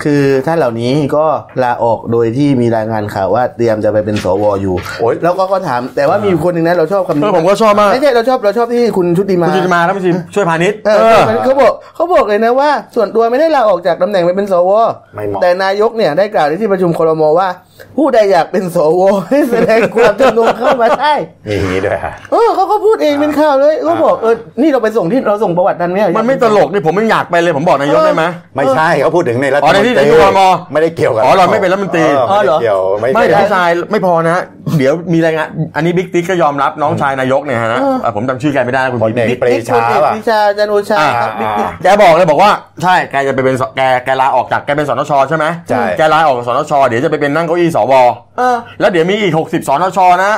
[0.04, 1.26] คือท่านเหล่านี้ก็
[1.62, 14.70] ลาออกโดยที่มีรายงานข่าวว่าเตรียมจะไปเป็นสวอยู่โอ๊ยแล้วก็ก็ถามแต่ว่ามีคนหนึ่งนะเราชอบคำนี้เออผมก็ชอบมากไม่ใช่เราชอบเราชอบที่คุณชุติมาคุณจิตมาแล้วพี่ชิมช่วยพาณิชย์เออเออเขาบอกเขาบอกเลยนะว่า ส่วนตัวไม่ได้ลาออกจากตำแหน่งไปเป็นสว
[15.14, 17.49] ไม่เหมาะแต่นายกเนี่ยได้กล่าวในที่ประชุมครมว่า
[17.97, 21.13] ผู้ใดอยากเป็นสวให้แสดงความจำนงเข้ามาได้
[21.49, 28.25] มีอย่างนี้ด้วยฮะเออเขาก็พูดเองเป็นข่าวเลยเขาบอกเออนี่เราไปส่งที่เราส่งประวัติทันไหมอะมันไม่ตลกนี่ผมยังอยากไปเลยผมบอกนายกได้ไหม
[28.56, 30.41] ไม่ใช่เขาพูดถึงในรัฐอ๋อมนในตที่รีในที่ครม
[30.73, 34.45] ไม่ได้เกี่ยวกับอ๋อเราไม่เป็นรัฐมนตรีเออไม่ได้เกี่ยวไม่ไม่ได้เดี๋ยวพี่ชายไม่พอนะ
[34.78, 42.50] เดี๋ยวมีรายงานอันนี้บิ๊กติ๊กก็ยอมรับน้องชายนายกเนี่ยฮะอะผมจำชื่อแกไม่ได้นะคุณพลเอกบิ๊กปรีบิ๊กชาพลเอกป่ะวิชาจันทร์โอชาอ่าครับบิ๊กบิ๊กแกบอกเลยบอกว่า
[42.82, 47.92] ใช่แกจะไปเป็นสแกแกลาออกจากแกเป็นสนชใช่ไหมใช่แกลาออกจากสนชเดี๋ยวจะไปเป็นนั่งเก้าอี้สว
[48.38, 50.32] เออแล้วเดี๋ยวมีอีก 60สนชนะ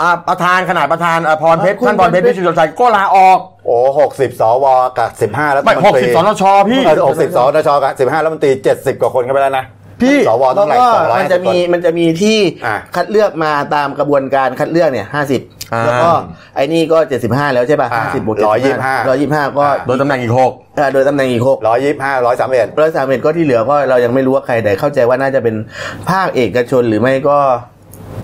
[0.00, 4.66] อ่าประธานขนาดประธานอะพรเพชรคุณท่านพรเพชรพรเพชรพิสุทธิ์ชัยก็ลาออก โอ้หกสิบสว
[4.98, 9.64] กับสิบห้ารัฐมไม่นหกตรีสิบสนชพี่หกสิบสนชกับสิบห้ารัฐมนตรีเจ็ดสิบกว่าคนเข้าไปแล้วนะ
[10.02, 16.10] พี่สวเพต้องราะไหร่ว่าสองร้อยมันจะมีมันจะมีที่อ่าคัดเลือกมาตามกระบวนการคัดเลือกเนี่ยห้าสิบอ่า แล้วก็
[16.56, 25.54] ไอ้นี่ก็เจ็ดสิบห้าแล้วใช่ป่ะอ่าห้าสิบบวกร้อยยี่สิบห้าร้อยยี่สิบห้าก็โดนตำแหน่งอีกหกเอ่อโดยตำแหน่งอีกหกร้อยยี่ห้าร้อยสามเอ็ดร้อยสามเอ็ดก็ที่เหลือก็เรายังไม่รู้ว่าใครแต่เข้าใจว่าน่าจะเป็น
[26.10, 27.38] ภาคเอกชนหรือไม่ก็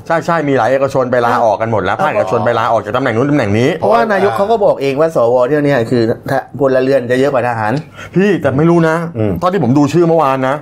[0.07, 7.73] ใช่ใช่มีหลายเอกชนไปลาออกกันหมดแล้วภาคเอกชนไปลาออกจากตำแหน่งนู้นตำแหน่งนี้เพราะว่านายกเขาก็บอกเองว่าสวเที่ยวเนี้คือถ้าพลเรือนจะเยอะกว่าทหาร
[8.15, 8.97] พี่แต่ไม่รู้นะ
[9.43, 10.57] ตอนที่ผมดูชื่อเมื่อวานนะ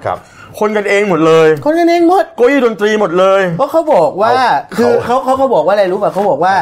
[0.58, 4.32] ครับคนกันเองหมดเลย คนกันเองหมดเก้าอี้ดนตรีหมดเลยเพราะเขาบอกว่า
[4.74, 6.54] เขาคือเขาเขาเขาบอกว่าอะไรรู้ป่ะเขาบอกว่า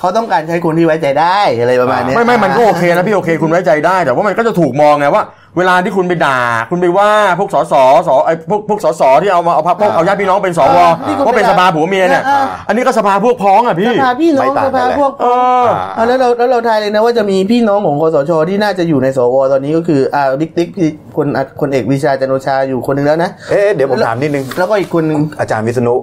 [0.00, 5.22] เขาต้องการใช้คนที่ไว้ใจได้อะไรประมาณเนี้ยไม่ไม่มันก็โอเคนะพี่โอเคคุณไว้ใจได้ แต่ว่ามันก็จะถูกมองไงว่า
[5.58, 6.38] เวลาที่คุณไปด่า
[6.70, 7.74] คุณไปว่าพวกสส
[8.08, 15.26] สไอ้พวกพวกสสที่เอามาเอาพวกเอาญาติพี่น้องเป็นสวที่คุณว่าเป็นไปด่าสภาผัวเมียเนี่ยอ่าอันนี้ก็สภาพวกพ้องอะพี่สภาพี่น้องไม่ต่างสกันภาเลยพวกเอ
[15.62, 15.64] อ
[15.96, 25.94] อ่าแล้วเราแล้วเราทายเลยนะว่าจะมีพี่น้องของคอสชที่น่าจะอยู่ในสวตอนนี้ก็คืออ่าบิ๊กติ๊กพี่คนอะคนเอกวิชาจันทร์โอชาอยู่คนหนึ่งแล้วนะเอ๊ะเดี๋ยวผมถามนิดนึงแล้วก็อีกคนหนึ่งอาจารย์วิษณุ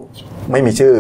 [0.52, 0.94] ไม่มีชื่อ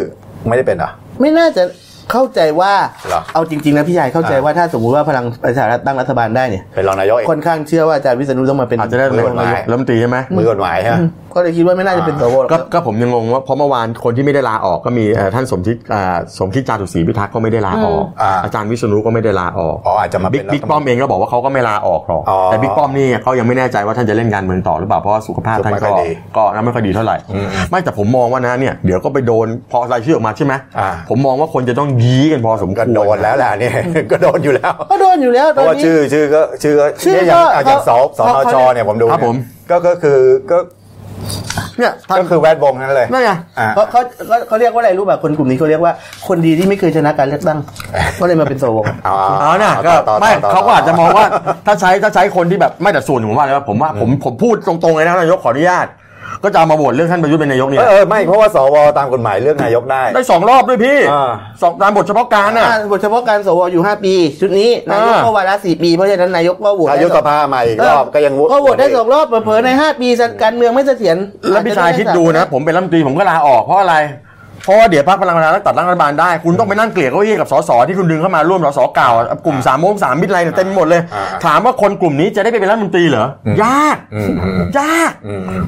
[0.47, 0.89] ไม่ได้เป็นเหรอ
[1.21, 1.63] ไม่น่าจะ
[2.11, 2.73] เข้าใจว่า
[3.07, 10.99] เหรอ เอาจริง ๆ นะพี่ใหญ่เข้าใจอ่าว่าถ้าสมมุติว่าพลังประชารัฐตั้งรัฐบาลได้เนี่ยเป็นรองนายกเองค่อนข้างเชื่อว่าอาจารย์วิษณุต้องมาเป็นอาจจะได้ตำแหน่งกฎหมายรัฐมนตรีใช่ไหมมือกฎหมายฮะ
[11.35, 27.17] ก็เลยคิดว่าไม่น่าจะเป็นสวหรอกก็ก็ผมยังงงว่าเพราะเมื่อวานคนที่ไม่ได้ลาออกก็มีเอ่อท่านสมคิดอ่าสมคิดจารุศรีพิทักษ์ก็ไม่ได้ลาออกอ่าอาจารย์วิษณุก็ไม่ได้ลาออกอ๋ออาจจะมาเป็นบิ๊กบิ๊กรัฐมนตรีป้อมเองก็บอกว่าเขาก็ไม่ลาออกหรอกอ๋อแต่บิ๊กป้อมนี่เขายังไม่แน่ใจว่าท่านจะเล่นการเมืองต่อหรือเปล่าเพราะว่าสุขภาพท่านไม่ค่ก็อยดีก็ไม่ค่อยดีเท่าไหร่
[27.69, 33.73] ไม่แต่ผมมองว่านะเนี่ยเดี๋ยวก็ไปโดนพอรายชื่อออกมาใช่ไหมอ่าผมมองว่าคนจะต้องยี้กันพอสมควก็รโดนแล้วแหละเนี่ย
[34.11, 39.35] ก็โดนอยู่แล้วก็โดนอยู่แล้วเพตอนราะว่านี้ชื่อชื่อก็ชื่อก็ชื่อเนี่ยอย่างก็อะอย่างสเขาสนเขาชเนี่ยผมดูครับผม
[39.69, 40.19] ก็ก็คือ
[40.51, 40.57] ก็
[41.77, 45.93] เนี่ยท่านก็คือแวดวงนั้นเลยนั่นไงอ่าเขาเขาเขาเขาเรียกว่าอะไรรู้ป่ะคนกลุ่มนี้เขาเรียกว่า
[46.27, 47.59] คนดีที่ไม่เคยชนะการเลือกตั้ง
[48.19, 51.25] ก็เลยมาเป็นสวเอาอ๋อเนี่ยก็ต่อต่อไม่ต่อเขาก็อาจจะมองว่า
[51.65, 55.87] ถ้าใช้ถ้าใช้คนที่แบบไม่แต่ส่วนผมว่าเลยว่าผมว่าผมผมพูดตรงๆเลยนะนายกขออนุญาต
[56.43, 70.07] ก็จะเอามาโหวตเรื่องท่านประยุทธ์เป็นนายกเนี่เอยอเออไม่เพราะว่าสวตามกฎหมายเลือกนายกได้ ได้สองรอบด้วยพี่อ่า สองตามบทเฉพาะการน่ะ อ่าบทเฉพาะการสวอยู่ 5 ปี ชุดนี้นายกอ่า ก็วาระสี่ปี เพราะฉะนั้นนายกก็โหวตนายกสภาใหม่อีกรอบก็ยังก็โหวตได้สองรอบเผลอๆใน 5 ปี
[70.43, 71.17] การเมืองไม่เสถียร
[71.51, 73.95] แล้วพี่ชายคิดดูนะ ผมเป็นรัฐมนตรีผมก็ลาออกเพราะอะไร
[74.63, 79.11] เพราะว่าเดี๋ยวพรรคพลังประชารัฐตัดตั้งรัฐบาลได้ คุณต้องไปนั่งเกลี่ยเก้าอี้กับสสที่คุณดึงเข้ามาร่วมสสเก่า
[79.45, 81.01] กลุ่มสามโมงสามมิตรอะไรเนี่ยเต็มไปหมดเลย
[81.45, 83.17] ถามว่าคนกลุ่มนี้จะได้ไปเป็นรัฐมนตรีเหร
[83.59, 83.97] อยาก
[84.79, 85.11] ยาก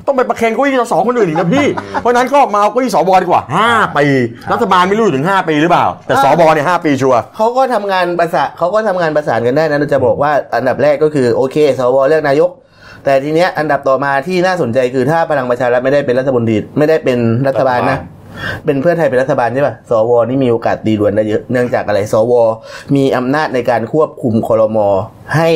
[0.06, 1.67] ต้องไปประเคนเก้าอี้สสคนอื่นอีกนะพี่
[2.01, 4.06] เพราะฉะนั้นก็มาเอาเก้าอี้สวดีกว่าห้าปี
[4.54, 12.49] รัฐบาลไม่รู้อยู่ถึงห้าปีหรือเปล่า แต่สวเนี่ยห้าปีชัวร์เขาก็ทำงานประสานเขาก็ทำงานประสานกันได้นะเราจะบอกว่าอันดับแรกก็คือโอเคสวเลือกนายก
[13.06, 17.97] แต่ทีเนี้ยอันดับต่อมาที่น่าสนใจคือถ้าพลังประชารัฐไม่ได้เป็นรัฐมนตรีไม่ได้เป็นรัฐบาลนะ
[18.65, 22.34] เป็นเพื่อไทยเป็นรัฐบาลใช่ป่ะ สวนี่มีโอกาสดีดวนได้เยอะ เนื่องจากอะไร สว
[22.96, 24.88] มีอำนาจในการควบคุมคอรมอ
[25.38, 25.50] ให้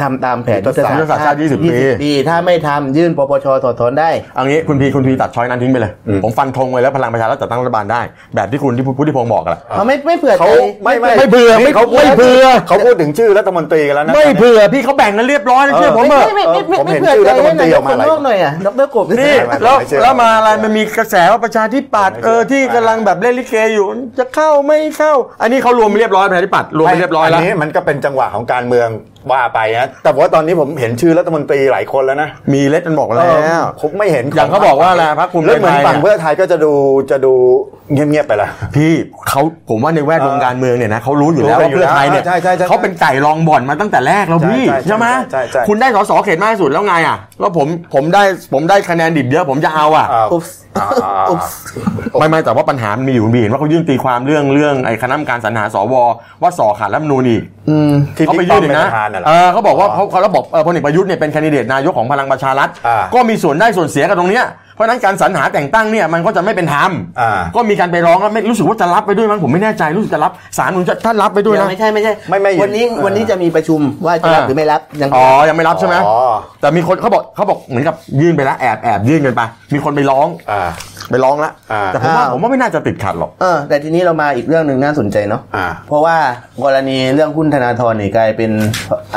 [0.00, 1.68] ทำตามแผนยุทธศาสตร์ยุทธศาสตร์ชาติ20ปี
[2.02, 5.92] ปี ถ้าไม่ทำยื่นปปชถอดถอนได้เอางี้คุณพีคุณพีตัดช้อยนั้นทิ้งไปเลย
[6.24, 8.00] ผมฟันธงไว้แล้วพลังประชารัฐจัดตั้งรัฐบาลได้
[8.34, 10.48] แบบที่คุณที่พุทธิพงศ์บอกกันแหละเขาไม่ไม่เผื่อใจเขา
[10.84, 23.86] ไม่ไม่ไม่เบื่อไม่เขาพูดไม่เบื่อเขาพูดถึงชื่อรัฐมนตรีกันแล้วนะไม่เผื่อพี่เขาแบ่งกันเรียบร้อยนะเชื่อผมไม่เถอะไม่ไม่ไม่ผมไม่เห็นเผื่อชื่อใจรัฐมให้นตรีนายอกอกคมานหลายนอกหน่อยอะดรกบนี่ไม่ไม่แล้วไม่เชื่อแล้วมาอะไรมันมีกระแสว่าประชาธิปัตย์เออที่กำลังแบบเล่นลิเกอยู่
[24.18, 25.12] จะเข้าไม่เข้า
[25.42, 28.88] อันนี้เขารวมไปเรียบร้อยประชาธิปัตย์รวมไปเรียบร้อยแล้วนนี้มันก็เป็นจังหวะของการเมือง
[29.30, 36.72] ว่าไปนะ แต่ว่าตอนนี้ผมเห็นชื่อรัฐมนตรีหลายคนแล้วนะ มีเล็ดมันบอกแล้ว ผมไม่เห็นอย่างเขาบอกว่าอะไรพรรคภูมิใจแล้วเหมือนไทยฝั่งเนี่ยเพื่อไทยก็จะดู
[37.10, 37.34] จะดู
[37.92, 38.92] เงียบๆไปละพี่
[39.28, 50.06] เขาผมว่าในแวดวงการเมืองเนี่ยนะเขารู้อยู่แล้วรู้ว่ากันอยู่เพื่อไทยเนี่ยแล้วใช่ใช่ใช่เขาเป็นไก่รองบ่อนมาตั้งแต่แรกแล้วพี่ใช่ใช่ใช่ไหมใช่ใช่คุณได้สสเขตมากที่สุดแล้วไงอะแล้วผมผมได้ผมได้คะแนนดิบเยอะผมจะเอาอะ
[50.80, 51.40] อ่าอุ๊บอ่าอ่าอุ๊บ
[52.18, 55.94] ไม่ไม่แต่ว่าปัญหามันมีอยู่มีเห็นว่าเขายื่นตีความเรื่องเรื่องไอ้คณะกรรมการสรรหาสว
[56.42, 64.44] ว่าสอขาดรัฐธรรมนูญอีกอืมที่เขาไปบิ๊กป้ยื่อนมอีเป็นกปนะระธานน่ะเหรอเออเขาบอกว่าเขาเขาแล้วบอกเออพลเอกประยุทธ์เนี่ยเป็นแคนดิเดตนายกของพลังประชารัฐอ่าก็มีส่วนได้ส่วนเสียกับตรงเนี้ย
[64.78, 76.16] เพราะฉะนั้นการสรรหาแต่งตั้งเนี่ยมันก็จะไม่เป็นธรรมอ่าก็มีการไปร้องแล้วไม่รู้สึกว่าจะรับไปด้วยมั้งผมไม่แน่ใจรู้สึกจะรับศาลนุนจะท่านรับไปด้วยยังนะไม่ใช่ไม่ใช่ไม่ไม่วันนี้เออวันนี้จะมีประชุมว่าจะรับอ่าหรือไม่รับยังอ๋อยังไม่รับใช่ไหมอ๋อ
[76.60, 79.42] แต่มีคนเขาบอกเขาบอกเหมือนกับยื่นไปแล้วแอบแอบยื่นกันไป
[79.74, 80.68] มีคนไปร้องอ่า
[81.10, 86.16] ไปร้องแล้วอ่าแต่ผมว่าผมว่าไม่น่าจะติดขัดหรอกเออแต่ทีนี้เรามาอีกเรื่องหนึ่งน่าสนใจเนาะอ่าเพราะว่า
[86.64, 88.50] กรณีเรื่องหุ้นธนาธรนี่กลายเป็น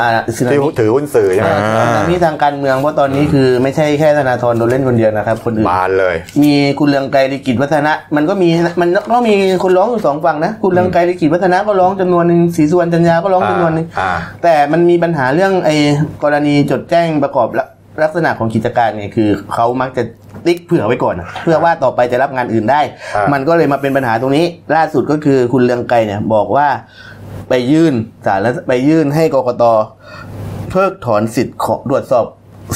[0.00, 1.50] อ่าสึนาที่มิถือหุ้นสื่อใช่ไหม
[1.94, 8.48] สึนามิทางการเมืองเพราะตอนนี้คือไม่ใช่แค่ธนาธรโดนเล่นคนเดียวนะครับ คนอื่นบานเลย มีคุณเรืองไกรลิกิจวัฒนะ มันก็มี
[8.80, 15.74] มันก็มีคนร้องอยู่สองฝั่งนะคุณเรืองไกรลิกิจวัฒนะก็ร้องจำนวนหนึ่งศรีสุวรรณจันยาก็ร้องจำนวนหนึ่งอ่าแต่มันมีปัญหาเรื่องไอ้
[16.22, 17.48] กรณีจดแจ้งประกอบ
[17.92, 20.02] ลักลักษณะของกิจการเนี่ยคือเขามักจะ
[20.46, 22.80] ติ๊กเผื่อไว้ก่อนนะเพื่อว่าต่อไปจะรับงานอื่นได้
[23.16, 24.44] อ่ามัมันก็เลยมาเป็นปัญหาตรงนี้
[24.76, 26.68] ล่าสุดก็คือคุณเรืองไกรเนี่ยบอกว่า
[27.48, 27.94] ไปยื่น
[28.26, 29.64] ศาลแล้วไปยื่นให้กกต
[30.70, 32.24] เพิกถอนสิทธิ์ของตรวจสอบ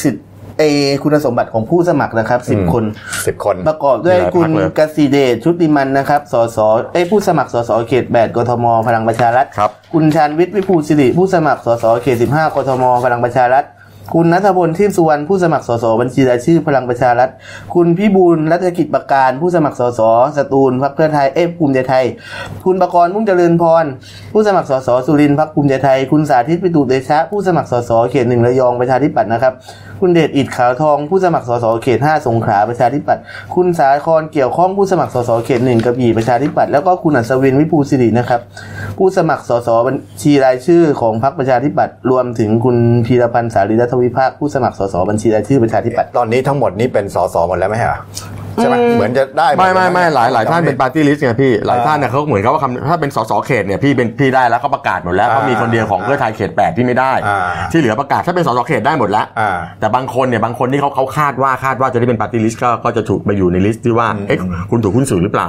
[0.04, 0.24] สิทธิ์
[0.58, 0.62] ไอ
[1.02, 2.84] คุณสมบัติของผู้สมัครนะครับสิบคน
[3.26, 6.58] สิบคน ประกอบด้วยมีหลายคุพรณรคเลยกสิเดชชุติมันนะครับสส
[6.92, 13.64] เอ้ยผู้สมัครสสเขตแปดกทมพลังประชารัฐครับคุณชาญวิทย์วิภูสิริผู้สมัครสสเขตสิบห้ากทมพลังประชารัฐ
[14.14, 17.30] คุณนัทพลทิพย์สุวรรณผู้สมัครสสบัญชีรายชื่อพลังประชารัฐ
[17.74, 20.00] คุณพิบูลรัฐกิจประการ ผู้สมัครสส
[20.36, 22.04] สตูลพรรคเพื่อไทยเอ้ยภูมิใจไทย
[22.64, 23.84] คุณประกรณ์มุ่งเจริญพร
[24.32, 29.52] ผู้สมัครสสสุรินทร์พรรคภูมิใจไทย คุณสาธิตปิตุเตชะ ผู้สมัครสสเขตหนึ่งระยองประชาธิปัตย์นะครับ
[30.00, 33.22] คุณเดชอิดขาวทองผู้สมัครสสเขตห้าสงขลาประชาธิปัตย์
[33.54, 38.40] คุณสาครเกี่ยวข้องผู้สมัครสสเขตหนึ่งกระบี่ประชาธิปัตย์ แล้วก็คุณอัศวินวิภูสิรินะครับ
[38.98, 47.96] ผู้สมัครสสบัญชีรายชื่อของพรรคประชาธิปัตย์ รวมถึงคุณพีรพันธ์สารีรัฐวิภาคผู้สมัครสสบัญชีรายชื่อประชาธิปัตย์ตอนนี้ทั้งหมดนี้เป็นสสหมดแล้วไหมฮะ
[48.56, 57.40] ใช่ไหมเหมือนจะได้ดไม่ไม่ไม่เลยนะหลายหลายท่านเป็นปาร์ตี้ลิสต์ไงพี่หลายท่านเนี่ยเขาเหมือนกับว่าคำถ้าเป็นสสเขตเนี่ยพี่เป็นพี่ได้แล้วเขาประกาศหมดแล้วเขามีคนเดียวของเพื่อไทยเขตแปดที่ไม่ได้อ่า
[57.72, 64.38] ที่เหลือประกาศถ้าเป็นสสเขตได้หมดแล้วอ่าแต่บางคนเนี่ยบางคนที่เขาเขาคาดว่าคาดว่าจะได้เป็นปาร์ตี้ลิสต์ก็ก็จะถูกไปอยู่ใน list ที่ว่าเอ๊ะ
[64.70, 65.48] คุณถูกหุ้นสื่อหรือเปล่า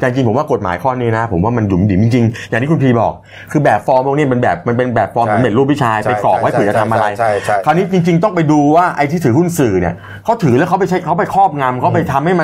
[0.00, 3.12] แต่จริงๆผมว่ากฎหมายข้อนี้นะ ผมว่ามันหยุมหยิมจริงๆอย่างที่คุณพีบอก
[3.52, 12.43] คือแบบฟอร์มพวกนี้มันแบบมันเป็นแบบฟอร์มใช่สำเร็จรูปวิชาใช่ไปกรอกไว้ใช่เผื่อจะทำอะไรใช่ใช่ใช่คราวนี้จริง ๆ ต้องไปดูว่าไอ้ที่ถือหุ้นสื่อเนี่ยเขาถือแล้วเขาไปใช้เขาไปครอบงำเขาไปทำให้มั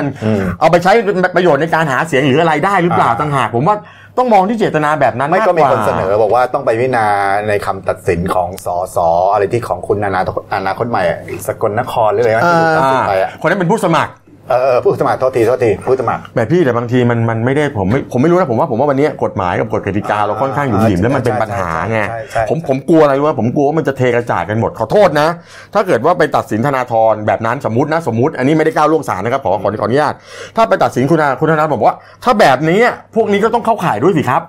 [0.59, 3.75] เอาไปใช้เป็นประโยชน์ในการหาเสียงหรืออะไรได้หรือเปล่าอ่าต่างหากผมว่า
[4.17, 7.05] ต้องมองที่เจตนาแบบนั้นไม่มากก็กมีว่าคนเสนอบอกว่าต้องไปพิจารณา
[7.47, 8.97] ในคำตัดสินของสส
[9.33, 10.21] อะไรที่ของคุณนานา
[10.55, 14.11] อนาคตใหม่อะสกลนครหรืออะไรนะที่ถูกตัดสินไปอะคนนั้นเป็นผู้สมัคร
[14.49, 25.27] เออเออผู้สมัครโทษทีโทษทีผู้สมัครแบบพี่แต่บางทีมันมันไม่ได้ผมไม่ผมไม่รู้นะผมว่าผมว่าวันนี้กฎหมายกับกฎกติกาเราค่อนข้างหยุ่มหยิมแล้วมันเป็นปัญหาไงใช่ใช่ผมผมกลัวอะไรรู้ไหมผมกลัวว่ามันจะเทกระจาดกันหมดขอโทษนะ
[25.73, 30.13] ถ้าเกิดว่าไปตัดสินธนาธรแบบนั้นสมมตินะสมมติ อันนี้ไม่ได้ก้าวล่วงศาลนะครับขอขอขออนุญาต
[30.55, 32.79] ถ้าไปตัดสินคุณธนาคุณธนาบอกว่า ถ้าแบบนี้
[33.15, 34.41] พวกนี้ก็ต้องเข้าข่ายด้วยสิครับ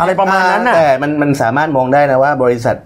[0.00, 2.76] อะไรประมาณนั้นน่ะแต่มันมันสามารถมองได้นะว่าบริษัท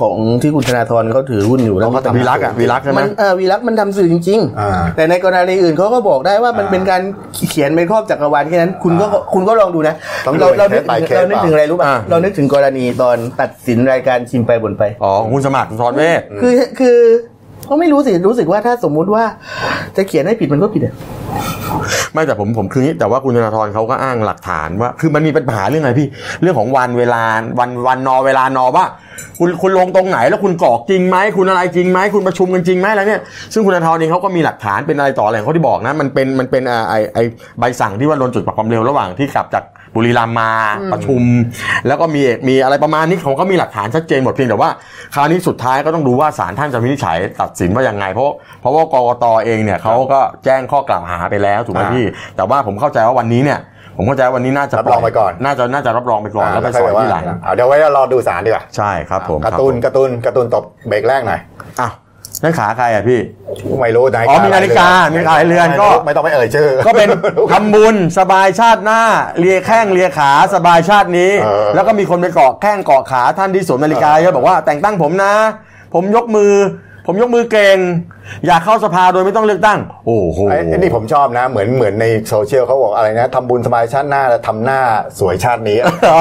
[0.00, 7.02] ของที่คุณธนาธรเขาถือหุ้นอยู่แล้วเขาก็วีรักษ์อะวีรักษ์ใช่ไหมมันเออวีรักษ์มันทำสื่อจริงอ่าๆแต่ในกรณีอื่นเขาก็บอกได้ว่ามันอ่าเป็นการ
[7.50, 9.94] เขียนไปครอบจักรวาลแค่นั้น คุณก็อ่าคุณก็ลองดูนะ
[10.26, 16.98] ต้องดูเราเรานึกเคส by ถึง case เรานึกถึงอะไรรู้ป่ะอ่าเรานึกถึงกรณีตอนตัดสินรายการชิมไปบ่นไปอ๋อของคุณสมัครคุณทรเวชคือคือ
[17.70, 19.24] ก็ไม่รู้สิรู้สึกว่าถ้าสมมุติว่า
[19.96, 20.94] จะเขียนให้ผิดมันก็ผิดอะ
[22.12, 26.08] ไม่แต่ผมผมคืองี้แต่ว่าคุณธนาธรเขาก็อ้างหลักฐานว่า คือมันมีปัญหาเรื่องอะไรพี่
[26.42, 27.22] เรื่องของวันเวลา
[27.58, 28.84] วันวันนอเวลานอว่า
[29.38, 37.18] คุณคุณลงตรงไหนแล้วคุณกอกจริงไหมคุณอะไรจริงไหมคุณประชุมกันจริงไหมอะไรเนี่ยซึ่งคุณธนาธรเองเขาก็มีหลักฐานเป็นอะไรต่ออะไรของเขาที่บอกนะ มันเป็นมันเป็นไอไอ
[37.58, 39.64] ใบสั่งที่ว่าลนจุดปรับความเร็วระหว่างที่กลับจาก
[39.96, 40.50] บุรีรัมย์มา
[40.92, 41.22] ประชุม
[41.86, 44.70] แล้วก็มีมีอะไรประมาณนี้ของเขามีหลักฐานชัดเจนหมดเพียงแต่ว่า
[45.14, 52.06] คราวนี้สุดท้ายก็ต้องดูว่าศาลท่านจะวินิจฉัยตัดสินว่ายังไง เพราะเพราะว่ากกตเองเนี่ยเขาก็แจ้งข้อกล่าวหาไปแล้วถูกไหมอ่าพี่
[52.36, 53.58] แต่ว่าผมเข้าใจว่าวันนี้เนี่ย
[53.96, 61.40] ผมเข้าใจว่าวันนี้น่าจะรับรองไปก่อน น่าจะน่าจะรับรองไปก่อนแล้วไปสอนที่หลังเอาเดี๋ยวไว้รอดูสารดีกว่าใช่ครับผมการ์ตูนการ์ตูนการ์ตูนตบเบรกแรกหน่อย
[61.80, 61.92] อ้าว
[62.42, 63.20] นั่นขาใครอะพี่
[63.80, 67.08] ไม่รู้นาฬิอ๋กาอมีนาฬิกามีนาฬิกาหลายเรือนก็ไม่ต้องไปเอ่ยชื่อ ก็เป็น
[67.52, 69.00] ทำบุญสบายชาติหน้า
[69.38, 75.32] เลียแข้งเลียขาสบายชาตินี้เออแล้วก็มีคนไปเกาะแข้งเกาะขาท่านที่สวมนาฬิกาเยอะบอกว่าแต่งตั้งผมนะ
[75.94, 76.52] ผมยกมือ
[77.08, 77.78] ผมยกมือเก่ง
[78.46, 84.80] อยากเข้าสภาโดยไม่ต้องเลือกตั้ง โอ้โหไอ้ไอ้นี่ผมชอบนะ เหมือนเหมือนในโซเชียลเขาบอกอะไรนะทำบุญสบายชาติหน้าแล้วทำหน้า
[85.20, 85.78] สวยชาตินี้
[86.12, 86.20] อ๋อ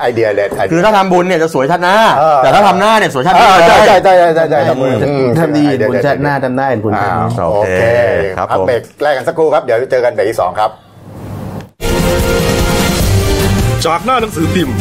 [0.00, 7.82] ไอเดียเด็ดไอเดีคืยอถ้าทำบุญเนี่ยจะสวยชาติหน้า เออ แต่ถ้าทำหน้าเนี่ยสวยชาติเอนี้อเลยใช่ใช่ใช่ใช่ใช่ใช่ทำบุญอืมอืมทำดีไอเผลชาติหน้าทำได้ผลชาอ้าติหวน้า โอโอเคเค
[8.36, 10.70] ครับพักผม เบรกแรกกันสักครู่ครับ เดี๋ยวเจอกันเบรกที่สองครับ
[13.86, 14.76] จากหน้าหนังสือพิมพ์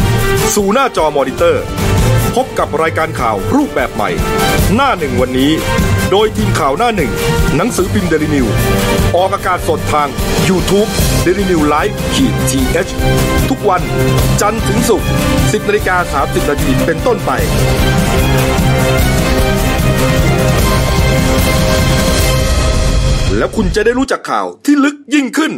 [0.56, 1.64] สู่หน้าจอมอนิเตอร์
[2.44, 4.10] พบกับรายการข่าวรูปแบบใหม่
[4.76, 5.52] หน้าหนึ่งวันนี้
[6.12, 7.12] โดยทีมข่าวหน้าหนึ่ง
[7.56, 8.46] หนังสือพิมพ์เดลินิวส์
[9.16, 10.08] ออกอากาศสดทาง
[10.50, 10.90] YouTube
[11.26, 13.82] d e l i n e w l i v e ขีดทีเทุกวัน
[14.42, 17.32] จันทร์ถึงศุกร์10นาฬิกา30นาทีเป็นต้นไป
[23.38, 25.52] แล้วคุณจะได้รู้จักข่าวที่ลึกยิ่งขึ้น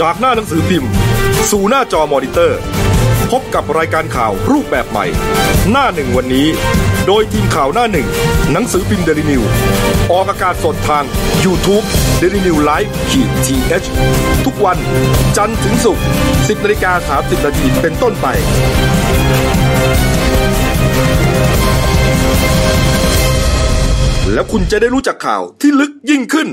[0.00, 0.92] จากหน้าหนังสือพิมพ์
[1.50, 2.58] สู่หน้าจอมอนิเตอร์
[3.30, 5.06] พบกับรายการข่าวรูปแบบใหม่
[5.70, 6.46] หน้าหนึ่งวันนี้
[7.06, 8.08] โดยทีมข่าวหน้าหนึ่ง
[8.52, 9.42] หนังสือพิมพ์เดลิวิว
[10.12, 11.04] ออกอากาศสดทาง
[11.44, 11.84] YouTube
[12.20, 14.78] d e l i n e w l i v e ขีดทีเทุกวัน
[15.36, 16.04] จันทร์ถึงศุกร์
[16.34, 18.26] 10นาฬิกา30นาทีเป็นต้นไป
[24.32, 26.48] แล้วคุณจะได้รู้จักข่าวที่ลึกยิ่งขึ้น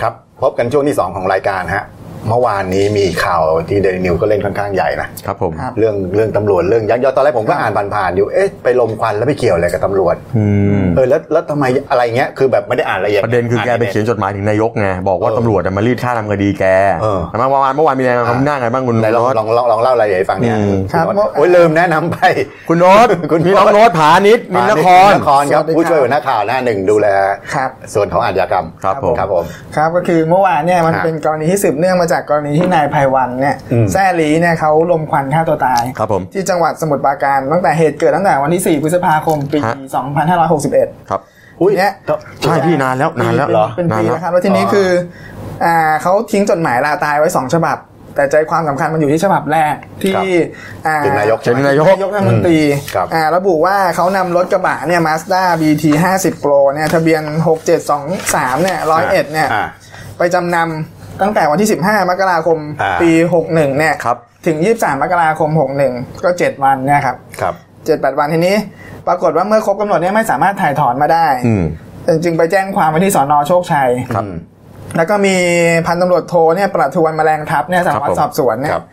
[0.00, 1.84] ครับ พบกันช่วงที่ 2 ของรายการฮะ
[2.28, 10.44] เมื่อวานนี้มีข่าวที่เดลินิวก็เล่นค่อนข้างใหญ่นะครับผมครับเรื่องเรื่องตำรวจเรื่องยักยอกตอนแรกผมก็อ่านผ่านๆอยู่เอ๊ะไปลมควันแล้วไปเกี่ยวอะไรกับตำรวจอื
[10.80, 16.64] มเออแล้วแล้วทำไมอะไรเงี้ยคือแบบไม่ได้อ่านละเอียดประเด็นคือแกไปเขียนจดหมายถึงนายกไงบอกว่าเออตำรวจอะมารีดค่าทำคดีแก
[17.02, 22.18] เออแต่เมื่อวานเมื่อวานมีอะไรคำหน้าไงบ้างคุณไหนลองโน้ตลองลองลองเล่ารายละเอียดให้ฟังเนี่ยอืมครับณโน้ตโอ้ยลืมแนะนำไป
[22.68, 27.06] คุณโน้ตคุณมีน้องโน้ตผานิชนินนครนครครับสวัสดีครับผู้ช่วยหัวหน้าข่าวหน้าหนึ่งดูแล
[27.54, 29.44] ครับส่วนของอาชญากรรมครับผมครับผม
[29.76, 39.76] ครับก็คือเมื่อวานเนี่ยมันฮะเป็นกรณีที่สืบเนื่องมาจากกรณีที่นายไพวันเนี่ยอืมแซ่ลีเนี่ยเขาลมควันฆ่าตัวตายครับผมที่จังหวัดสมุทรปราการตั้งแต่เหตุเกิดตั้งแต่วันที่ 4 พฤษภาคมปีฮะ
[40.42, 41.20] 2561 ครับ
[41.60, 41.92] อุ้ยเนี่ย
[42.42, 44.88] ใช่พี่นานแล้วนานแล้วเป็นเป็นนานปีแล้วนะครับแล้วทีนี้คือ
[45.64, 47.78] อ่าเขาทิ้งจดหมายลาตายไว้สองฉบับ
[48.16, 50.24] แต่ใจความสำคัญมันอยู่ที่ฉบับแรกที่ครับ
[50.86, 52.58] อ่าถึงนายกเชิญนายกนายกรัฐมนตรี
[52.94, 55.84] ครับอ่าระบุว่าเขานำรถกระบะเนี่ยมาสด้า BT
[56.18, 57.22] 50 Pro เนี่ยทะเบียน
[57.88, 59.66] 6723เนี่ยร้อยเอ็ดเนี่ยอ่า
[60.18, 63.10] ไปจำนำ ตั้งแต่วันที่ 15 มกราคมอ่าปี
[63.44, 65.50] 61 เนี่ยครับถึง 23 มกราคม
[65.86, 67.54] 61 ก็ 7 วันเนี่ยครับครับ
[67.86, 68.56] เจ็ดแปดวันทีนี้
[69.08, 71.64] ปรากฏว่าเมื่อครบกำหนดเนี่ยไม่สามารถถ่ายถอนมาได้อืม
[72.24, 74.24] จึงไปแจ้งความไว้ที่สอนอโชคชัยครับ
[74.96, 75.36] แล้วก็มี
[75.86, 78.84] พันตำรวจโทเนี่ยประทวนแมลงทัพเนี่ยสารวัตรครับผมสอบสวนเนี่คยรับ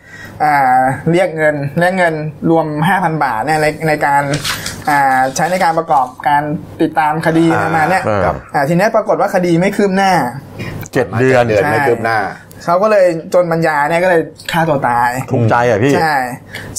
[0.44, 2.14] อ่าเรียกเงินเรียกเงิน
[2.50, 4.22] รวม 5,000 บาทเนี่ยในในการ
[4.88, 6.42] อ่าใช้ในการประกอบการ
[6.82, 10.12] ติดตามคดีอ่าประมาณเนี้ยครับอ่าทีเนี้ยปรากฏว่าคดีไม่คืบหน้า
[10.92, 12.18] เจ็ดเดือนเดือนไม่ใช่คืบหน้า
[12.64, 14.20] เขาก็เลยจนปัญญาเนี่ยก็เลย
[14.52, 16.16] ฆ่าตัวตายทุกข์ใจอะพี่ใช่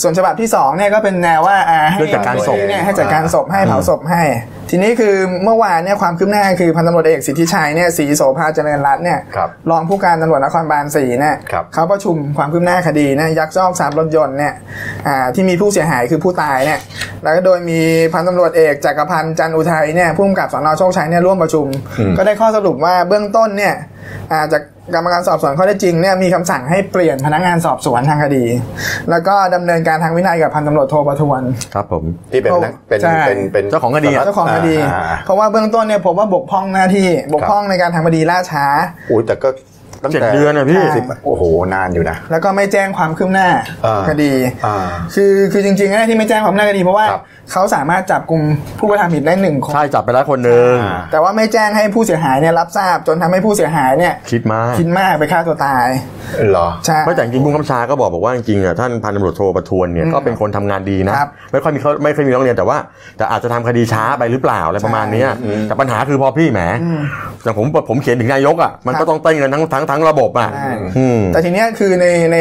[0.01, 4.21] ส่วนฉบับที่สองเนี่ยก็เป็นแนวว่าอ่าให้เรื่องจัดการศพเนี่ยให้จัดการศพให้เผาศพให้
[4.71, 14.53] ทีนี้คือเมื่อวานเนี่ยความคืบหน้าคือพันตำรวจเอกสิทธิชัยเนี่ยศรีโสภาเจริญรัตน์เนี่ยครับรองผู้การตำรวจนครบาลสี่เนี่ยครับเขาประชุมความคืบหน้าคดีเนี่ยยักยอกทรัพย์รถยนต์เนี่ย
[15.07, 16.79] อ่าที่มีผู้เสียหายคือผู้ตายเนี่ย
[17.23, 17.79] แล้วก็โดยมี
[18.13, 21.65] พันตำรวจเอกจักรพันธ์จันทร์อุทัยเนี่ยผู้กำกับสนโชคชัยเนี่ยร่วมประชุม
[22.17, 23.73] ก็ได้ข้อสรุปว่าเบื้องต้นเนี่ย
[24.33, 24.63] อ่าจาก
[24.95, 28.45] กรรมการสอบสวนข้อเท็จจริงเนี่ยมีคำสั่งให้เปลี่ยนพนักงานสอบสวนทางคดี
[29.09, 31.41] แล้วก็ดำเนินการทางวินัยกับพันตำรวจโทประทวน
[31.73, 38.65] ครับผมที่เป็นนักเป็นใช่เป็นเป็นเจ้าของคดีอะเจ้าของคดีอ่าเพราะว่าเบื้องต้นเนี่ยผมว่าบกพร่องหน้าที่บกพร่องในการทำคดีล่าช้า
[39.07, 39.49] โอ้ยแต่ก็
[40.03, 43.47] ตั้งเจ็ดแต่เดือนอะพี่สิบโอ้โหนานอยู่นะ แล้วก็ไม่แจ้งความคืบหน้า
[43.85, 44.31] อ่าคดี
[44.65, 44.77] อ่า
[45.15, 48.41] คือคือจริงๆนะที่ไม่แจ้งความคืบหน้าคดีเพราะว่าครับ เขาสามารถจับกลุ่ม
[48.79, 55.87] ผู้กระทำผิดได้หนึ่งคน ใช่จับไปแล้วคนหนึ่งอ่า แต่ว่าไม่แจ้งให้ผู้เสียหายเนี่ยรับทราบจนทำให้ผู้เสียหายเนี่ยคิดมากคิดมากไปฆ่าตัวตาย
[56.49, 62.77] เหรอ ใช่ ไม่แต่จริงๆผู้กำกับชาก็บอกบอกว่าจริงๆอะท่านพันตำรวจโทประทวนเนี่ยอืมก็เป็นคนทำงานดีนะครับ ไม่ค่อยมีเขาไม่ค่อยมีร้องเรียนแต่ว่า
[63.17, 65.29] แต่อาจจะทำคดีช้าไปหรือเปล่าอะไรประมาณเนี้ย
[65.67, 66.61] แต่ปัญหาคือพอพี่แหม
[67.43, 72.37] อย่างผมผมเขียนถึงนายกอะมันก็ต้องเต้นกันทั้งทั้งทั้งระบบอะใช่อืมแต่ทีเนี้ยคือในใน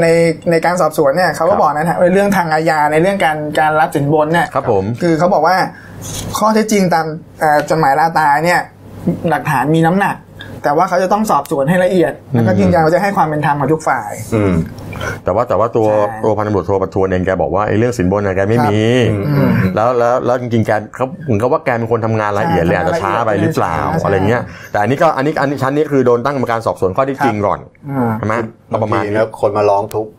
[0.00, 0.06] ใน
[0.50, 5.56] ในการสอบสวนเนี่ยเขาก็บอกนะฮะในเรื่องทางอาญาในเรื่องการการรับสินบนเนี่ยครับผมคือเขาบอกว่า
[6.38, 7.06] ข้อเท็จจริงตาม
[7.40, 8.60] เอ่อจดหมายลาตายเนี่ย
[9.30, 10.16] หลักฐานมีน้ำหนัก
[10.64, 14.54] แต่ว่าเขาจะต้องสอบสวนให้ละเอียด แล้วก็ยืนยันว่าจะให้ความเป็นธรรมกับทุกฝ่าย อืม
[15.24, 18.78] แต่ว่าแต่ว่าตัวใช่ตัวพันตำรวจโทประทวนเองแกบอกว่าไอ้เรื่องสินบนน่ะแกไม่มี
[19.76, 24.42] แล้วแล้วแล้วจริงๆแกเขาเหมือนกับว่าแกเป็นคนทำงานละเอียดเลยอาจจะช้าไปหรือเปล่าใช่อะไรเงี้ย
[24.72, 28.34] แต่อันนี้ก็อันนี้อันนี้ชั้นนี้คือโดนตั้งกรรมการสอบสวนข้อที่จริงก่อนอืมใช่ไหม
[28.70, 30.10] ก็ประมาณบางทีนี้แล้วคนมาร้องทุกข์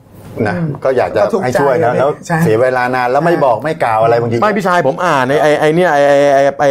[0.48, 6.66] นะก็อยากจะก็ทุกข์ให้ช่วยนะใจแล้วใช่เสียเวลานานแล้วไม่บอกไม่กล่าวอะไรบางทีไม่พี่ชายผมอ่านในไอไอเนี่ยไอไอไอไอ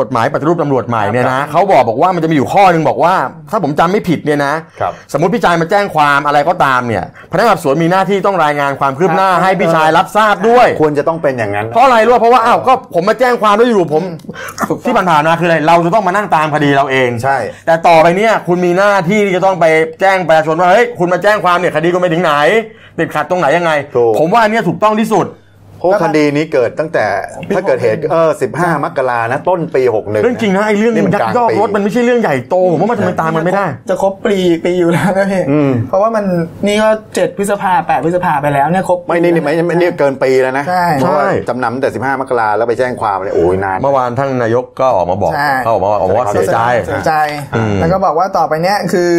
[0.00, 3.14] กฎหมายปฏิรูปตำรวจใหม่เนี่ยนะเขาบอกบอกว่ามันจะมีอยู่ข้อหนึ่งบอกว่า
[3.50, 14.02] ถ้าผมจำไม่ผิดเนี่ยนะครับสมมติพี่ชายมาแจ้งความอะไรก็ตามเนี่ยพนักงานสอบสวนมีหน้าที่ต้องรายงานความคืบหน้าให้พี่ชายรับทราบด้วย ควรจะต้องเป็นอย่างนั้นเพราะอะไรรู้ป่ะเพราะว่าอ้าวก็ผมมาแจ้งความแล้วอยู่ผม
[14.84, 19.66] ที่ผ่านๆมาคืออะไรเราจะต้องมานั่งตามคดีเราเองใช่ แต่ต่อไปเนี่ยคุณมีหน้าที่ที่จะต้องไป
[20.00, 22.32] แจ้งประชาชนว่าเฮ้ยคุณมาแจ้งความเนี่ยคดีคุณไปถึงไหน
[22.98, 25.45] ติดขัดตรงไหนยังไงถูกผมว่าอันเนี้ยถูกต้องที่สุดเพ
[25.86, 27.06] ราะว่าคดีนี้เกิดตั้งแต่
[27.54, 36.24] ถ้าเกิดเหตุเออ15มกรานะต้นปี61เรื่องจริงนะไอ้เรื่องนี่มันยักกลางยอกปีรถมันไม่ใช่เรื่องใหญ่โตผมว่ามันทำไมตามมันไม่ได้ จะครบปีปีอยู่แล้วนะพี่อืมเพราะว่ามัน
[36.66, 47.12] นี่ก็เจ็ดพฤษภาแปดพฤษภาไปแล้วเนี่ยครบไม่นี่นี่ไม่ไม่นี่เกินปีแล้วนะใช่เพราะว่าใช่จำนำตั้งแต่15มกราแล้วไปแจ้งความเลยโอ้ยนานเมื่อวานท่านนายกก็ออกมาบอกใช่เขาออกมาออกมาว่าเสียใจเสียใจ
[47.56, 49.12] อืมแล้วก็บอกว่าต่อไปเนี้ยคือ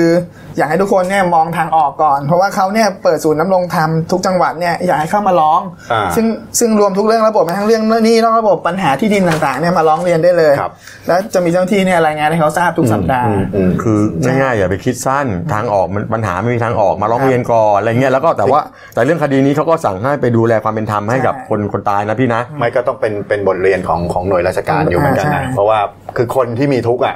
[0.58, 6.26] อยากให้ทุกคนเนี่ยมองทางออกก่อน เพราะว่าเขาเนี่ยเปิดศูนย์น้ำรงธรรมทุกจังหวัดเนี่ยอยากให้เข้ามาร้องอ่าซึ่ง
[6.60, 10.72] ซึ่งรวมทุกเรื่องระบบแม้ทั้งเรื่องหนี้นอกระบบปัญหาที่ดินต่างๆเนี่ยมาร้องเรียนได้เลยครับ
[11.08, 18.60] แล้วจะมีเจ้าหน้าที่เนี่ยรายงานให้เขาทราบทุกสัปดาห์อืมคือง่ายๆอย่าไปคิดสั้นทางออกมันปัญหาไม่มีทางออกมาร้องเรียนก่อนอะไรเงี้ยแล้วก็แต่ว่า
[18.94, 25.80] แต่เรื่องคดีนี้เขาก็สั่งให้ไปดูแลความเป็นธรรมให้กับใช่คนคนตายนะพี่นะ ไม่ก็ต้องเป็นเป็นบทเรียนของของหน่วยราชการอยู่เหมือนกันใช่นะเพราะว่า
[26.18, 27.16] คือคนที่มีทุกข์อะ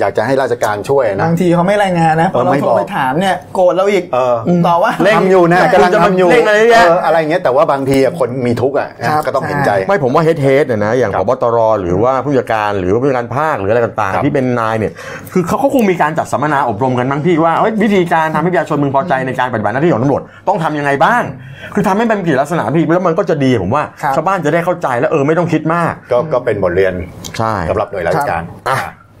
[0.00, 4.34] อยากจะให้ราชการช่วยนะบางทีเขาไม่รายงานนะพอเราเออไม่โทบรอกไปถามเนี่ยโกรธเราอีกเออ
[4.66, 14.92] ต่อว่าเร่งทำอยู่นะแต่กำลังคุณจะมาทำอยู่เร่งอะไรเยอะแยะเอออะไรเงี้ยแต่ว่าบางทีอะคนมีทุกข์อะครับก็ต้องเห็นใจ ไม่ผมว่าเฮดเฮดเนี่ยนะอย่างคพรับบตรหรือว่าผู้จัดการหรือว่าผู้จัดการภาคหรืออะไรต่างครับๆที่เป็นนายเนี่ย
[15.32, 21.22] คือเขาเขาคงมีการจัดสัมมนาอบรมกันบ้างพี่ว่าเอ้ยวิธีการทำให้ประชาชนมึงพอใจในการปฏิบัติหน้าที่ของตำรวจต้องทำยังไงบ้าง
[21.74, 26.94] คือทำให้เป็นกี่ลักษณะพี่แล้วมันก็จะดีผมว่าครับชาวบ้านจะได้เข้าใจแล้วเออไม่ต้องคิดมาก ก็ก็เป็นบทเรียน
[27.38, 28.78] ใช่สำหรับหน่วยราชการอะ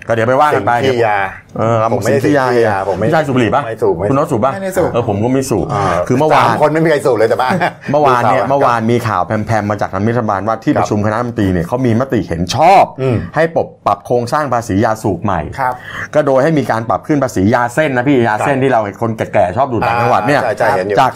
[0.08, 1.18] ก็เดี๋ยวไปว่ากัสิ่นงไปที่ยา
[1.58, 7.52] เออครับผมไม่ได้สิ่งที่ยาสิ่งที่ยาผมไม่พี่ชายสูบบุหรี่ปะไม่สูบไม่สูบคุณน็อตสูบปะไม่ได้สูบเออผมก็ไม่สูบาคือเมื่อวานสคนไม่มีใครสูบเลยแต่บ้าน
[7.92, 15.74] เมื่อวานเนี่ยดูข่เมื่อวานมีข่าวแพมๆมาจากทางรัฐบาลว่าที่ครับประชุมคณะรัฐมนตรีเนี่ยเขามีมติเห็นชอบอืมให้ปรับปรับโครงสร้างภาษียาสูบใหม่ครับ
[16.14, 21.12] ก็โดยให้มีการปรับขึ้นภาษียาเส้นนะพี่ยาเส้นที่เราเห็นคนแก่ๆชอบดูดต่างจังหวัดเนี่ยใช่ใช่เห็นอยู่จาก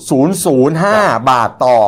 [0.00, 1.78] 0.005 บาทต่อ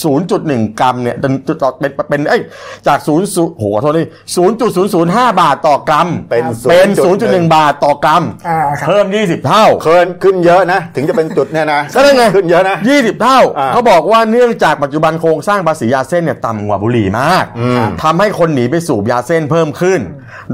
[0.00, 1.32] 0.1 กรัมเนี่ยเป็น
[1.80, 2.42] เป็นเป็นเอ้ย
[2.86, 4.06] จาก0โหขอโทษนี่
[4.72, 6.88] 0.005 บาทต่อกรัม เป็นเป็น
[7.22, 17.44] 0.1 0.1บาทต่อกรัมอ่าครับเพิ่ม 20 เท่าเคินขึ้นเยอะนะ ถึงจะเป็นจุดเนี่ยนะก็ได้ไงขึ้นเยอะนะ 20 เท่าอ่า เขาบอกว่าเนื่องจากปัจจุบันโครงสร้างภาษียาเส้นเนี่ยต่ำกว่าบุหรี่มาก
[18.02, 20.00] ทำให้คนหนีไปสูบยาเส้นเพิ่มขึ้น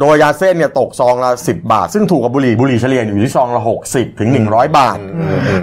[0.01, 4.99] โดยยาเส้นเนี่ยตกซองละ 10 บาท ซึ่งถูกกว่าบุหรี่บุหรี่เฉลี่ยอยู่ที่ซองละ 60 ถึง 100 บาท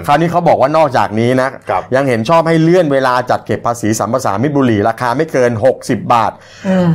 [0.06, 6.32] คราวนี้เขาบอกว่านอกจากนี้นะครับยังเห็นชอบให้เลื่อนเวลาจัดเก็บภาษีสัมปทานมิตรบุหรี่ราคาไม่เกิน 60 บาท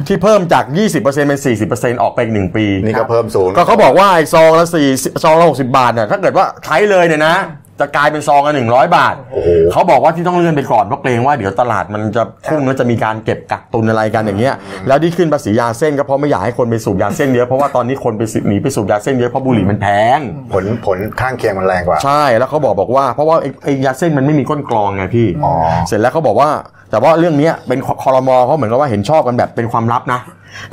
[0.08, 1.40] ที่เพิ่มจาก 20%เป็น
[1.72, 4.88] 40%ออกไปอีกหนึ่งปี นี่ก็เพิ่มสูง ก็เขาบอกว่าไอ้ซองละสี่
[5.24, 7.36] ซองละหกสิบาทเนี่ยถ้าเกิดว่าใช้เลยเนี่ยนะ
[7.82, 14.56] จะกลายเป็นซองละหนึ่งร้อยบาทโอ้โหเขาบอกว่าที่ต้องเลื่อนไปก่อนเพราะเกรงว่าเดี๋ยวตลาดมันจะพุ่งแล้วจะมีการเก็บกักตุนอะไรกันอย่างเงี้ย
[14.88, 20.20] แล้วที่ขึ้นภาษียาเส้นก็เพราะไม่อยากให้คนไปสูบยาเส้นเยอะเพราะว่าตอนนี้คนไปหนีไปสูบยาเส้นเยอะเพราะบุหรี่มันแพง
[20.54, 25.54] ผลผลข้างเคียงมันแรงกว่า ใช่แล้วเขาบอกบอกว่าเพราะว่าไอ้ไอ้ยาเส้นมันไม่มีก้นกรองไงพี่อ๋อ
[25.88, 26.50] เสร็จแล้วเขาบอกว่า
[26.92, 30.20] แต่ว่าเรื่องเนี้ยเป็นคอรมอเขาเหมือนกับว่าเห็นชอบกันแบบเป็นความลับนะ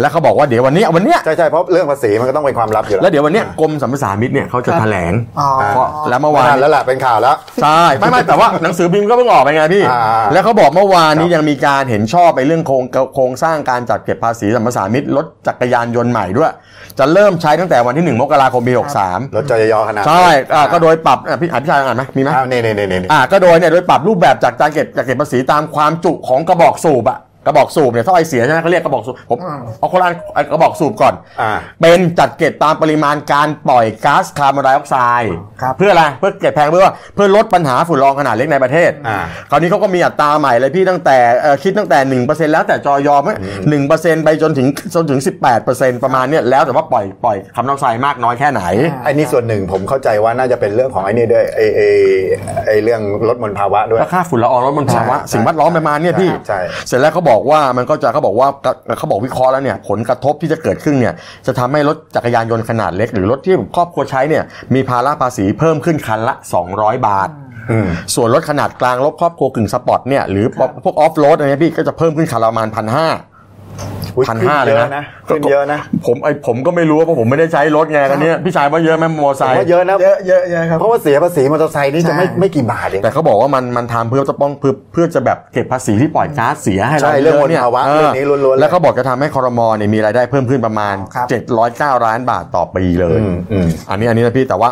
[0.01, 10.03] แล้วเขาบอกว่าเดี๋ยววันเนี้ยวันเนี้ยใช่ใช่เพราะเรื่องภาษีมันก็ต้องเป็นความลับอยู่แล้วเดี๋ยววันเนี้ยกรมสรรพสามิตเนี่ยเขาจะแถลงอ๋อเพราะแล้วเมื่อไม่วานทันแล้วแหละเป็นข่าวแล้วใช่ไม่ไม่แต่ว่าหนังสือพิมพ์ก็เพิ่งออกไปไงพี่อ่า
[10.33, 16.53] แล้วเขาบอกเมื่อวานนี้ยังมีการเห็นชอบไปเรื่องโครงโครงสร้างการจัดเก็บภาษีสัมปทานมิตรรถจักรยานยนต์ใหม่ด้วย
[16.99, 18.73] จะเริ่มใช้ตั้งแต่วันที่ 1 มกราคมปี
[19.05, 27.19] 63รถจอยอขนาดใช่อ่าก็โดยปรับอะพี่อภิชายอ่านไหมมีไหมอ้าวนี่นี่นี่นี่อ่าก็โดยเนี่ยโดยปรับรูปแบบจากการเก็บจากเก็บภาษีตามความจุของกระบอกสูบอะ
[27.49, 29.39] กระบอกสูบเนี่ยถ้าไอเสียใช่ไหมเขาเรียกกระบอกสูบผม
[29.79, 35.33] เอาคนละอันเอากระบอกสูบก่อนอ่าเป็นจัดเก็บตามปริมาณการปล่อยก๊าซคาร์บอนไดออกไซด์
[35.63, 39.19] ครับเพื่ออะไรเพื่อเก็บแพงเพื่อว่าเพื่อลดปัญหาฝุ่นละอองขนาดเล็กในประเทศอ่า
[39.51, 43.23] คราวนี้เขาก็มีอัตราใหม่เลยพี่ตั้งแต่เอ่อคิดตั้งแต่หนึ่งเปอร์เซ็นต์แล้วแต่จอยอม
[43.69, 48.63] หนึ่งเปอร์เซ็นต์ไปจนถึงจนถึงสิบแปดเปอร์เซ็นต์ประมาณเนี้ยแล้วแต่ว่าปล่อยปล่อยคาร์บอนไดออกไซด์มากน้อยแค่ไหน
[49.05, 51.89] ไอ้นี่ส่วนหนึ่งผมเข้าใจว่าน่าจะเป็นเรื่องของไอ้นี่ด้วยไอ้ไอ้
[52.67, 58.49] ไอ้เรื่องลดมลภาวะด้วยราคาฝุ่นละอองลดมลภาวะใช่สิ่งแวดล้อมประมาณเนี้ยพี่ใช่เสร็จแล้วเขาบอกว่ามันก็จะเขาบอกว่า
[58.99, 61.15] เขาบอกวิเคราะห์แล้วเนี่ยผลกระทบที่จะเกิดขึ้นเนี่ย
[61.47, 66.35] จะทำให้รถจักรยานยนต์ขนาดเล็ก หรือรถที่ครอบครัวใช้เนี่ยมีภาระภาษีเพิ่มขึ้นคันละ
[66.71, 67.29] 200 บาท
[67.71, 70.47] อืมส่วนรถขนาดกลางรถครอบครัวกึ่งสปอร์ตเนี่ยหรือ
[70.85, 73.27] พวกออฟโรดอะไรเนี่ยพี่ก็จะเพิ่มขึ้นคันละประมาณพันห้าอุ๊ย
[74.29, 91.27] พันห้าเลยขึ้นะขึ้นเยอะนะ ผมไอผมก็ไม่รู้ว่าเพราะผมไม่ได้ใช้รถไงกันเนี้ยพี่ชายว่าเยอะไหมมอเตอร์ไซผมค์ว่าเยอะนะเยอะเยอะเยอะครับเพราะว่าเสียภาษีมอเตอร์ไซค์นี่จะไม่ใช่ไม่กี่บาทเองแต่เขาบอกว่ามันมันทำเพื่อจะป้องเพื่อเพื่อจะแบบเก็บภาษีที่ปล่อยก๊าซเสียให้เราใช่เรื่องยะนี่ยมลภาวะเรื่องนี้ล้วนๆเลยแล้วเขาบอกจะทำให้คอรมอเนี่ยมีรายได้เพิ่มขึ้นประมาณครับ
[91.67, 94.71] 709ล้านบาทต่อปีเลยอืมอืมอันนี้อันนี้นะพี่แต่ว่า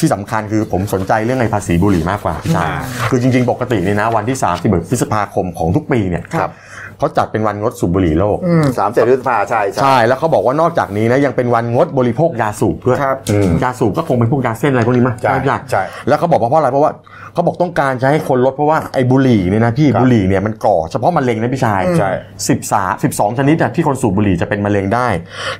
[0.00, 2.68] ที่สำคัญคือผมสนใจเรื่องไอ้ภาษีบุหรี่มากกว่าพี่ชาย
[3.10, 6.50] คือจริง ๆ ปกตินี่นะวันที่30พฤษภาคมของทุกปีเนี่ยครับ
[6.98, 8.38] เขาจัดเป็นวันงดสูบบุหรี่โลก
[8.78, 16.92] สามเจ็ดพฤษภาใช่ใช่ใช่แล้วเขาบอกว่านอกจากนี้นะยังเป็นวันงดบริโภคยาสูบด้วยครับอืมยาสูบก็คงเป็นพวกยาเส้นอะไรพวกนี้มั้ยใช่ไหมพี่ใช่แล้วเขาบอกว่าเพราะอะไรเพราะว่า
[17.34, 22.10] เขาบอกต้องการจะให้คนลดเพราะว่าไอ้บุหรี่เนี่ยนะพี่ครับบุหรี่เนี่ยมันก่อเฉพาะมะเร็งนะพี่ชายใช่
[22.48, 25.08] สิบสาสิบสองชนิดอะที่คนสูบบุหรี่จะเป็นมะเร็งได้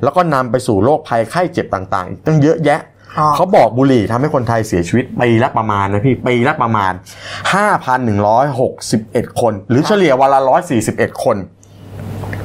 [0.03, 2.98] แล้วก็นำไปสู่โรคภัยไข้เจ็บต่างๆอีกตั้งเยอะแยะอ๋อ
[3.37, 6.93] เขาบอกบุหรี่ทำให้คนไทยเสียชีวิตปีละประมาณนะพี่ปีละประมาณ
[8.37, 10.41] 5,161 คน หรือเฉลี่ยวันละ
[10.83, 11.37] 141 คน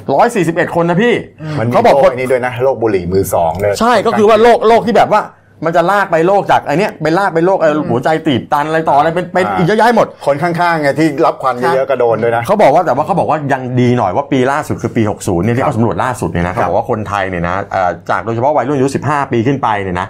[0.03, 1.16] 141คนนะพี่
[1.59, 5.22] มันมีเขาบอกโรคคนไอ้นี้ด้วยนะโรคบุหรี่มือสองเลยใช่ก็คือว่าโรคโรคที่แบบว่า
[5.66, 20.07] มันจะลากไปโรคจากไอเนี้ยไปลากไปโรคไอหัวใจตีบตันอะไรต่ออะไรเป็นเป็นอ่าอีกเยอะแยะหมด คนข้างๆไงที่รับควันเยอะๆก็โดนด้วยนะเขาบอกว่าแต่ว่าเขาบอกว่ายังดีหน่อยว่าปีล่าสุดคือปี 60เนี่ยที่เขาสำรวจล่าสุดเนี่ยนะเขาบอกว่าคนไทยเนี่ยนะเอ่อจากโดยเฉพาะวัยรุ่นอายุ 15 ปีขึ้นไปเนี่ยนะ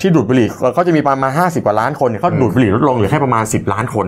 [0.00, 4.06] ที่ดูดบุหรี่เขาจะมีประมาณ 50 กว่าล้านคนเนี่ยเขาดูดบุหรี่ลดลงเหลือแค่ประมาณ 10 ล้านคน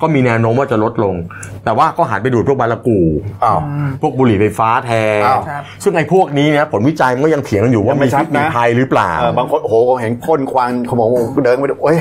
[0.00, 1.14] ก็มีแนวโน้มว่าจะลดลง
[1.64, 2.98] แต่ว่าก็หันไปดูดพวกบารากู
[3.44, 3.58] อ้าว
[4.02, 11.98] พวกบุหรี่ไฟฟ้าแทนอ้าวครับซึ่งไอ้พวกนี้เนี่ยผลวิจัยมันก็ยังเถียงกันอยู่ว่ายังไม่มีชัพิดษมีนะภัยหรือเปล่าเออบางคนโอ้โหเห็นพ่นควันเขาบอกว่าเดินไปดูโอ้ย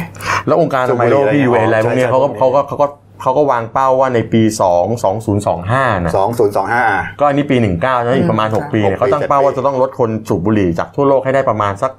[0.47, 2.87] แล้วองค์การอนามัยโลกที่ยูเออะไรพวกเนี้ยใช่เขาก็ใช่เขาก็เขาก็
[3.21, 4.87] เขาก็วางเป้าว่าในปี 2
[5.43, 6.85] 2025 นะสองศูนย์สองห้า
[7.19, 11.91] ก็อันนี้ปี 19นะอีกประมาณ 6 ปีเนี่ยหกปีเขาตั้งเป้าว่าจะต้องลดคนสูบบุหรี่จากทั่วโลกให้ได้ประมาณสัก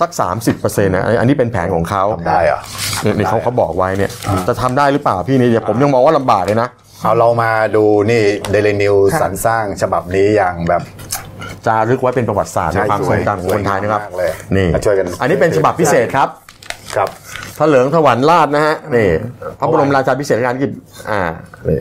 [0.00, 0.10] สัก
[0.50, 2.60] 30%นะอันอันนี้เป็นแผนของเขาทำได้เหรอ
[3.02, 4.10] เนี่ยนี่เขาเขาบอกไว้เนี่ย
[4.48, 6.68] จะทำได้หรือเปล่าพี่นี่เดี๋ยวผมยังมองว่าลำบากเลยนะ
[7.02, 10.82] เอาเรามาดูนี่เดลินิวครับสรรสร้างฉบับนี้อย่างแบบ
[11.66, 16.28] จารึกไว้เป็นประวัติศาสตร์ใช่ในความทรงจำของคนไทยนะครับสวยงามมากเลยนี่มาช่วยกันอันนี้เป็นฉบับพิเศษครับ
[16.96, 17.08] ครับ
[17.58, 19.08] ถลิงถวันราชนะฮะนี่
[19.58, 20.70] พระบรมราชาพิเศษการกิจ
[21.10, 21.20] อ่า
[21.68, 21.80] นี่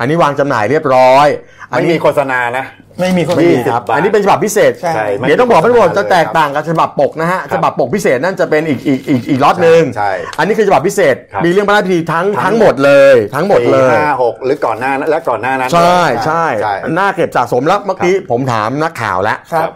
[0.00, 2.64] อันนี้วางจำหน่ายเรียบร้อยอัน ไม่นี้มีโฆษณานะ
[3.00, 19.70] ไม่มีคนไม่ยี่มีสิบครับบาทอันนี้เป็นฉบับพิเศษ ใช่ใช่ไม่เดี๋ยวต้องบอกให้หมดมีจะแตกต่างกับฉบับปกนะฮะครับฉบับปกพิเศษนั่นจะเป็นอีกอีกอีกอีกล็อตหนึ่งใช่ อันนี้คือฉบับพิเศษครับมีเรื่องพระราชพิธีทั้งทั้ทั้งงหมดเลย ทั้งหมดเลยปีห้าหกหรือก่อนหน้านั้นและก่อนหน้านั้น ใช่ใช่ใช่น่าเก็บสะสมแล้วเมื่อกี้ผมถามนักข่าวแล้วครับ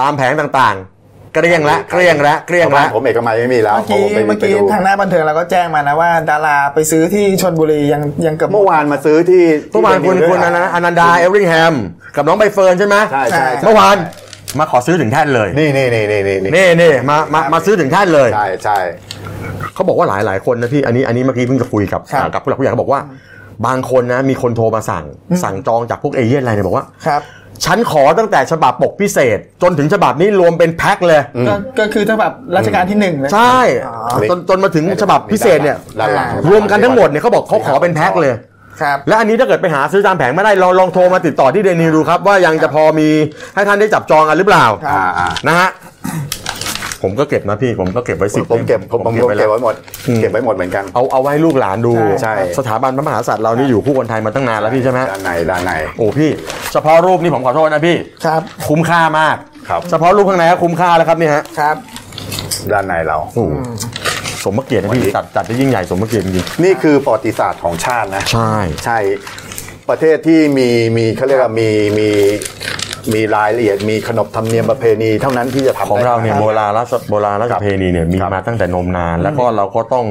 [0.00, 0.93] ตามแผงต่างๆ
[1.34, 11.74] เกลี้ยงแล้วเกลี้ยงแล้วเกลี้ยงบ้าแล้นวผมเอกมัยไม่มีแล้วเมื่อกี้พราะผไปเมื่อกี้ไปดูทางหน้าบันเทิงเราก็แจ้งมานะว่า ดาราไปซื้อที่ชนบุรียังยังเกือบหมเมื่อดวานมาซื้อที่เมื่อวานคุณที่คุณเดอลินัวนต์อนันดาเอเวอริงแฮม
[12.16, 13.96] กับน้องใบเฟิร์นใช่ไหมใช่ใช่เมื่อวาน
[14.58, 18.78] มาขอซื้อถึงแท่นเลย นี่นี่นี่นี่นี่นี่นี่มามามาซื้อถึงแท่นเลยใช่ใช่
[19.74, 23.00] เขาบอกว่าหลายหลายคนนะพี่อันนี้อันนี้เมื่อกี้เพิ่งจะคุยกับครับอ่ากับผู้หลักผู้ใหญ่เขาบอกว่า
[23.66, 25.04] บางคนนะมีคนโทรมาสั่ง
[25.44, 27.22] สั่งจองจากพวกเอเย่นต์อะไรเนี่ยบอกว่าครับ
[27.64, 38.34] ฉันขอตั้งแต่ฉบับปกพิเศษ จนถึงฉบับนี้รวมเป็นแพ็คเลย ก็ก็คือถ้าแบบรัชกาลที่หนึ่งเลย ใช่อ๋อจนจนมาถึงฉบับพิเศษเนี่ยด้านหลัง รวมกันทั้งหมดเนี่ยเขาบอกเขาขอเป็นแพ็คเลย
[38.82, 43.08] ครับ และอันนี้ถ้าเกิดไปหาซื้อตามแผงไม่ได้ลองลองโทรมาติดต่อที่เดนิวดูครับ ว่ายังจะพอมี
[43.54, 45.70] ให้ท่านได้จับจองกันหรือเปล่าครับอ่าอ่า นะฮะ
[47.04, 49.74] ผมก็เก็บนะพี่ผมก็เก็บไว้สิบผมเก็บผมผมเก็บผมไว้เก็บแล้วไว้หมด
[50.08, 56.30] อืมเก็บไว้หมดเหมือนกันเอาเอาไว้ให้ลูกหลานดูใช่สถาบันพระมหากษัตริย์เรานี่อยู่คู่คนไทยมาตั้งนานแล้วพี่ใช่ไหมด้านในด้านในโอ้พี่
[56.72, 59.36] เฉพาะรูปนี่ผมขอโทษนะพี่ครับ คุ้มค่ามาก
[59.68, 61.76] ครับเฉพาะรูปข้างในก็คุ้มค่าแล้วครับนี่ฮะครับ
[62.72, 63.40] ด้านในเราโอ้โห
[64.44, 68.98] สมเกียรตินะวันนี้พี่จัดจัดได้ยิ่งใหญ่สมเกียรติจริงนี่คือประวัติศาสตร์ของชาตินะๆใช่ใช่
[69.88, 72.08] ประเทศที่มีมีเขาเรียกว่ามีมี
[73.14, 80.06] มีรายละเอียดมีขนบธรรมเนียมประเพณีเท่านั้นที่จะทำของได้เราเนี่ยคโบบราณราชโบราณราชครับเพณีเนี่ยมีครับมาตั้งแต่นมนาน แล้วก็เราก็ต้อง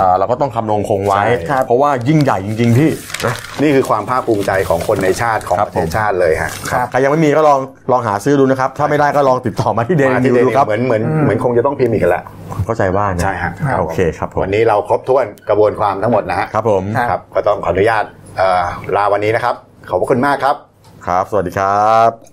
[0.00, 2.90] อ่าเราก็ต้องคำนงคงไว้ใช่ครับเพราะว่ายิ่งใหญ่จริง ๆ พี่
[3.26, 7.60] นะนี่คือความภาคภูมิใจของคนในชาติของครับประเทศชาติเลยฮะครับใครยังไม่มีก็ลอง
[7.92, 12.22] ลองหาซื้อดูนะครับ ถ้าไม่ได้ก็ลองติดต่อมาที่เดมานิที่วเดดูนิครับเหมือนเหมือนเหมือนคงจะต้องพิมพ์อีกแล้ว
[12.64, 18.04] เข้าใจว่านะใช่ฮะโอเคครับผมวันนี้เราครบถ้วนกระบวนความทั้งหมดนะฮะครับผมครับก็ต้องขออนุญาต
[18.38, 18.62] เอ่อ
[18.96, 19.54] ลาวันนี้นะครับ
[19.90, 20.56] ขอบพระคุณมากครับ
[21.06, 22.10] ครับ สวัสดีครับ